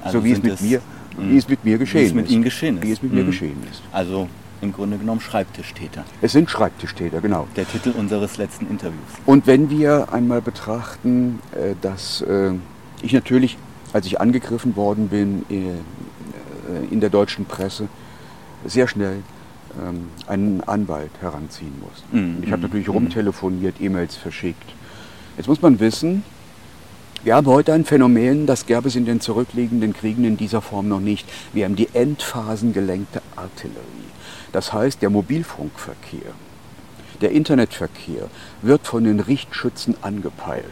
Also 0.02 0.18
so 0.18 0.24
wie 0.24 0.32
es 0.32 0.42
mit 0.42 0.60
mir, 0.60 0.80
wie 1.18 1.36
es 1.36 1.48
mit 1.48 1.64
mir 1.64 1.78
geschehen 1.78 2.02
wie 2.02 2.06
es 2.06 2.14
mit 2.14 2.26
ist. 2.26 2.32
Ihnen 2.32 2.42
geschehen 2.44 2.76
ist. 2.76 2.82
Wie 2.82 2.92
es 2.92 3.02
mit 3.02 3.12
mhm. 3.12 3.18
mir 3.18 3.24
geschehen 3.24 3.56
ist. 3.70 3.82
Also 3.92 4.28
im 4.62 4.72
Grunde 4.72 4.98
genommen 4.98 5.20
Schreibtischtäter. 5.20 6.04
Es 6.22 6.32
sind 6.32 6.50
Schreibtischtäter, 6.50 7.20
genau. 7.20 7.46
Der 7.56 7.68
Titel 7.68 7.92
unseres 7.96 8.38
letzten 8.38 8.66
Interviews. 8.68 9.00
Und 9.26 9.46
wenn 9.46 9.70
wir 9.70 10.12
einmal 10.12 10.40
betrachten, 10.40 11.40
äh, 11.52 11.74
dass 11.80 12.22
äh, 12.22 12.52
ich 13.02 13.12
natürlich, 13.12 13.58
als 13.92 14.06
ich 14.06 14.20
angegriffen 14.20 14.76
worden 14.76 15.08
bin 15.08 15.44
äh, 15.50 15.72
in 16.90 17.00
der 17.00 17.10
deutschen 17.10 17.44
Presse, 17.44 17.88
sehr 18.64 18.88
schnell 18.88 19.22
ähm, 19.80 20.08
einen 20.26 20.62
Anwalt 20.62 21.10
heranziehen 21.20 21.72
muss. 21.80 22.02
Mm, 22.10 22.42
ich 22.42 22.50
habe 22.50 22.60
mm, 22.60 22.62
natürlich 22.62 22.88
mm. 22.88 22.92
rumtelefoniert, 22.92 23.76
E-Mails 23.80 24.16
verschickt. 24.16 24.74
Jetzt 25.36 25.48
muss 25.48 25.60
man 25.60 25.78
wissen, 25.80 26.24
wir 27.24 27.34
haben 27.34 27.46
heute 27.46 27.72
ein 27.72 27.84
Phänomen, 27.84 28.46
das 28.46 28.66
gab 28.66 28.86
es 28.86 28.94
in 28.94 29.04
den 29.04 29.20
zurückliegenden 29.20 29.92
Kriegen 29.92 30.24
in 30.24 30.36
dieser 30.36 30.62
Form 30.62 30.88
noch 30.88 31.00
nicht. 31.00 31.28
Wir 31.52 31.64
haben 31.64 31.76
die 31.76 31.88
endphasengelenkte 31.92 33.20
Artillerie. 33.34 33.80
Das 34.52 34.72
heißt, 34.72 35.02
der 35.02 35.10
Mobilfunkverkehr, 35.10 36.32
der 37.20 37.32
Internetverkehr 37.32 38.28
wird 38.62 38.86
von 38.86 39.04
den 39.04 39.20
Richtschützen 39.20 39.96
angepeilt. 40.02 40.64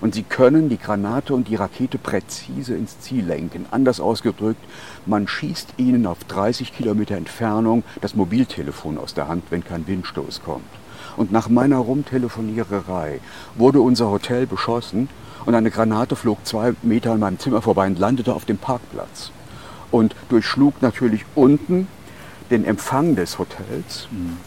Und 0.00 0.14
sie 0.14 0.22
können 0.22 0.68
die 0.68 0.78
Granate 0.78 1.34
und 1.34 1.48
die 1.48 1.54
Rakete 1.54 1.98
präzise 1.98 2.74
ins 2.74 3.00
Ziel 3.00 3.24
lenken. 3.24 3.66
Anders 3.70 4.00
ausgedrückt, 4.00 4.62
man 5.06 5.28
schießt 5.28 5.74
ihnen 5.78 6.06
auf 6.06 6.24
30 6.24 6.74
Kilometer 6.74 7.16
Entfernung 7.16 7.84
das 8.00 8.14
Mobiltelefon 8.14 8.98
aus 8.98 9.14
der 9.14 9.28
Hand, 9.28 9.44
wenn 9.50 9.64
kein 9.64 9.86
Windstoß 9.86 10.42
kommt. 10.42 10.66
Und 11.16 11.32
nach 11.32 11.48
meiner 11.48 11.78
Rumtelefoniererei 11.78 13.20
wurde 13.54 13.80
unser 13.80 14.10
Hotel 14.10 14.46
beschossen 14.46 15.08
und 15.46 15.54
eine 15.54 15.70
Granate 15.70 16.16
flog 16.16 16.44
zwei 16.44 16.74
Meter 16.82 17.12
an 17.12 17.20
meinem 17.20 17.38
Zimmer 17.38 17.62
vorbei 17.62 17.86
und 17.86 17.98
landete 17.98 18.34
auf 18.34 18.44
dem 18.44 18.58
Parkplatz. 18.58 19.30
Und 19.90 20.16
durchschlug 20.28 20.82
natürlich 20.82 21.24
unten 21.34 21.86
den 22.50 22.64
Empfang 22.64 23.14
des 23.16 23.38
Hotels. 23.38 24.08
Mhm. 24.10 24.38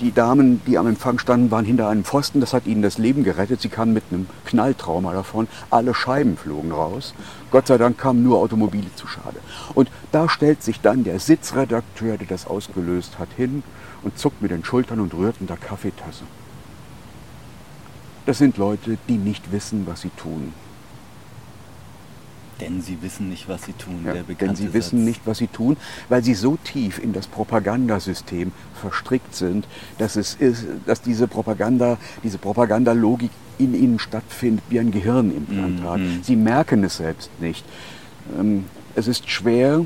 Die 0.00 0.12
Damen, 0.12 0.60
die 0.66 0.76
am 0.76 0.88
Empfang 0.88 1.20
standen, 1.20 1.52
waren 1.52 1.64
hinter 1.64 1.88
einem 1.88 2.04
Pfosten. 2.04 2.40
Das 2.40 2.52
hat 2.52 2.66
ihnen 2.66 2.82
das 2.82 2.98
Leben 2.98 3.22
gerettet. 3.22 3.60
Sie 3.60 3.68
kamen 3.68 3.92
mit 3.92 4.02
einem 4.10 4.26
Knalltrauma 4.44 5.12
davon. 5.12 5.46
Alle 5.70 5.94
Scheiben 5.94 6.36
flogen 6.36 6.72
raus. 6.72 7.14
Gott 7.52 7.68
sei 7.68 7.78
Dank 7.78 7.96
kamen 7.96 8.24
nur 8.24 8.38
Automobile 8.38 8.92
zu 8.96 9.06
Schade. 9.06 9.38
Und 9.74 9.88
da 10.10 10.28
stellt 10.28 10.64
sich 10.64 10.80
dann 10.80 11.04
der 11.04 11.20
Sitzredakteur, 11.20 12.18
der 12.18 12.26
das 12.26 12.46
ausgelöst 12.46 13.20
hat, 13.20 13.28
hin 13.36 13.62
und 14.02 14.18
zuckt 14.18 14.42
mit 14.42 14.50
den 14.50 14.64
Schultern 14.64 14.98
und 14.98 15.14
rührt 15.14 15.36
in 15.40 15.46
der 15.46 15.56
Kaffeetasse. 15.56 16.24
Das 18.26 18.38
sind 18.38 18.56
Leute, 18.56 18.98
die 19.08 19.16
nicht 19.16 19.52
wissen, 19.52 19.86
was 19.86 20.00
sie 20.00 20.10
tun. 20.10 20.52
Denn 22.64 22.82
sie 22.82 23.00
wissen 23.02 23.28
nicht, 23.28 23.48
was 23.48 23.64
sie 23.64 23.72
tun. 23.72 24.04
Ja, 24.06 24.14
denn 24.14 24.56
sie 24.56 24.64
Satz. 24.64 24.74
wissen 24.74 25.04
nicht, 25.04 25.20
was 25.24 25.38
sie 25.38 25.46
tun, 25.46 25.76
weil 26.08 26.22
sie 26.24 26.34
so 26.34 26.56
tief 26.56 26.98
in 26.98 27.12
das 27.12 27.26
Propagandasystem 27.26 28.52
verstrickt 28.74 29.34
sind, 29.34 29.66
dass, 29.98 30.16
es 30.16 30.34
ist, 30.34 30.66
dass 30.86 31.02
diese 31.02 31.28
Propaganda, 31.28 31.98
diese 32.22 32.38
Propagandalogik 32.38 33.30
in 33.58 33.74
ihnen 33.74 33.98
stattfindet 33.98 34.64
wie 34.68 34.80
ein 34.80 34.90
Gehirnimplantat. 34.90 36.00
Mm, 36.00 36.02
mm. 36.02 36.22
Sie 36.22 36.36
merken 36.36 36.82
es 36.84 36.96
selbst 36.96 37.30
nicht. 37.40 37.64
Ähm, 38.38 38.64
es 38.96 39.06
ist 39.06 39.30
schwer, 39.30 39.84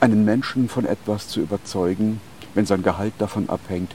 einen 0.00 0.24
Menschen 0.24 0.68
von 0.68 0.84
etwas 0.84 1.28
zu 1.28 1.40
überzeugen, 1.40 2.20
wenn 2.54 2.66
sein 2.66 2.82
Gehalt 2.82 3.14
davon 3.18 3.48
abhängt, 3.48 3.92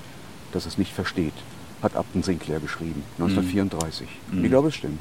dass 0.51 0.65
es 0.65 0.77
nicht 0.77 0.93
versteht, 0.93 1.33
hat 1.81 1.95
Upton 1.95 2.23
Sinclair 2.23 2.59
geschrieben, 2.59 3.03
1934. 3.19 4.07
Mm. 4.31 4.43
Ich 4.43 4.49
glaube, 4.49 4.69
es 4.69 4.75
stimmt. 4.75 4.99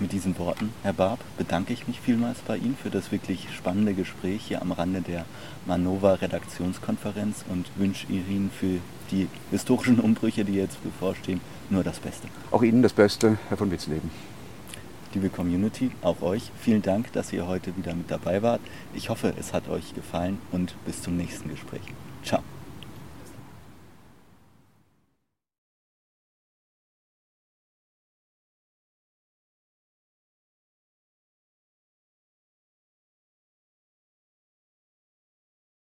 Mit 0.00 0.12
diesen 0.12 0.38
Worten, 0.38 0.72
Herr 0.84 0.92
Barb, 0.92 1.18
bedanke 1.36 1.72
ich 1.72 1.88
mich 1.88 2.00
vielmals 2.00 2.38
bei 2.46 2.56
Ihnen 2.56 2.76
für 2.80 2.88
das 2.88 3.10
wirklich 3.10 3.48
spannende 3.52 3.94
Gespräch 3.94 4.42
hier 4.46 4.62
am 4.62 4.70
Rande 4.70 5.00
der 5.00 5.24
Manova 5.66 6.14
Redaktionskonferenz 6.14 7.44
und 7.48 7.66
wünsche 7.74 8.06
Ihnen 8.06 8.50
für 8.56 8.78
die 9.10 9.26
historischen 9.50 9.98
Umbrüche, 9.98 10.44
die 10.44 10.54
jetzt 10.54 10.80
bevorstehen, 10.84 11.40
nur 11.68 11.82
das 11.82 11.98
Beste. 11.98 12.28
Auch 12.52 12.62
Ihnen 12.62 12.82
das 12.82 12.92
Beste, 12.92 13.38
Herr 13.48 13.56
von 13.56 13.72
Witzleben. 13.72 14.10
Liebe 15.14 15.30
Community, 15.30 15.90
auch 16.02 16.22
euch 16.22 16.52
vielen 16.60 16.82
Dank, 16.82 17.12
dass 17.12 17.32
ihr 17.32 17.48
heute 17.48 17.76
wieder 17.76 17.94
mit 17.94 18.08
dabei 18.08 18.42
wart. 18.42 18.60
Ich 18.94 19.08
hoffe, 19.08 19.34
es 19.36 19.52
hat 19.52 19.68
euch 19.68 19.94
gefallen 19.94 20.38
und 20.52 20.76
bis 20.84 21.02
zum 21.02 21.16
nächsten 21.16 21.48
Gespräch. 21.48 21.82
Ciao. 22.22 22.42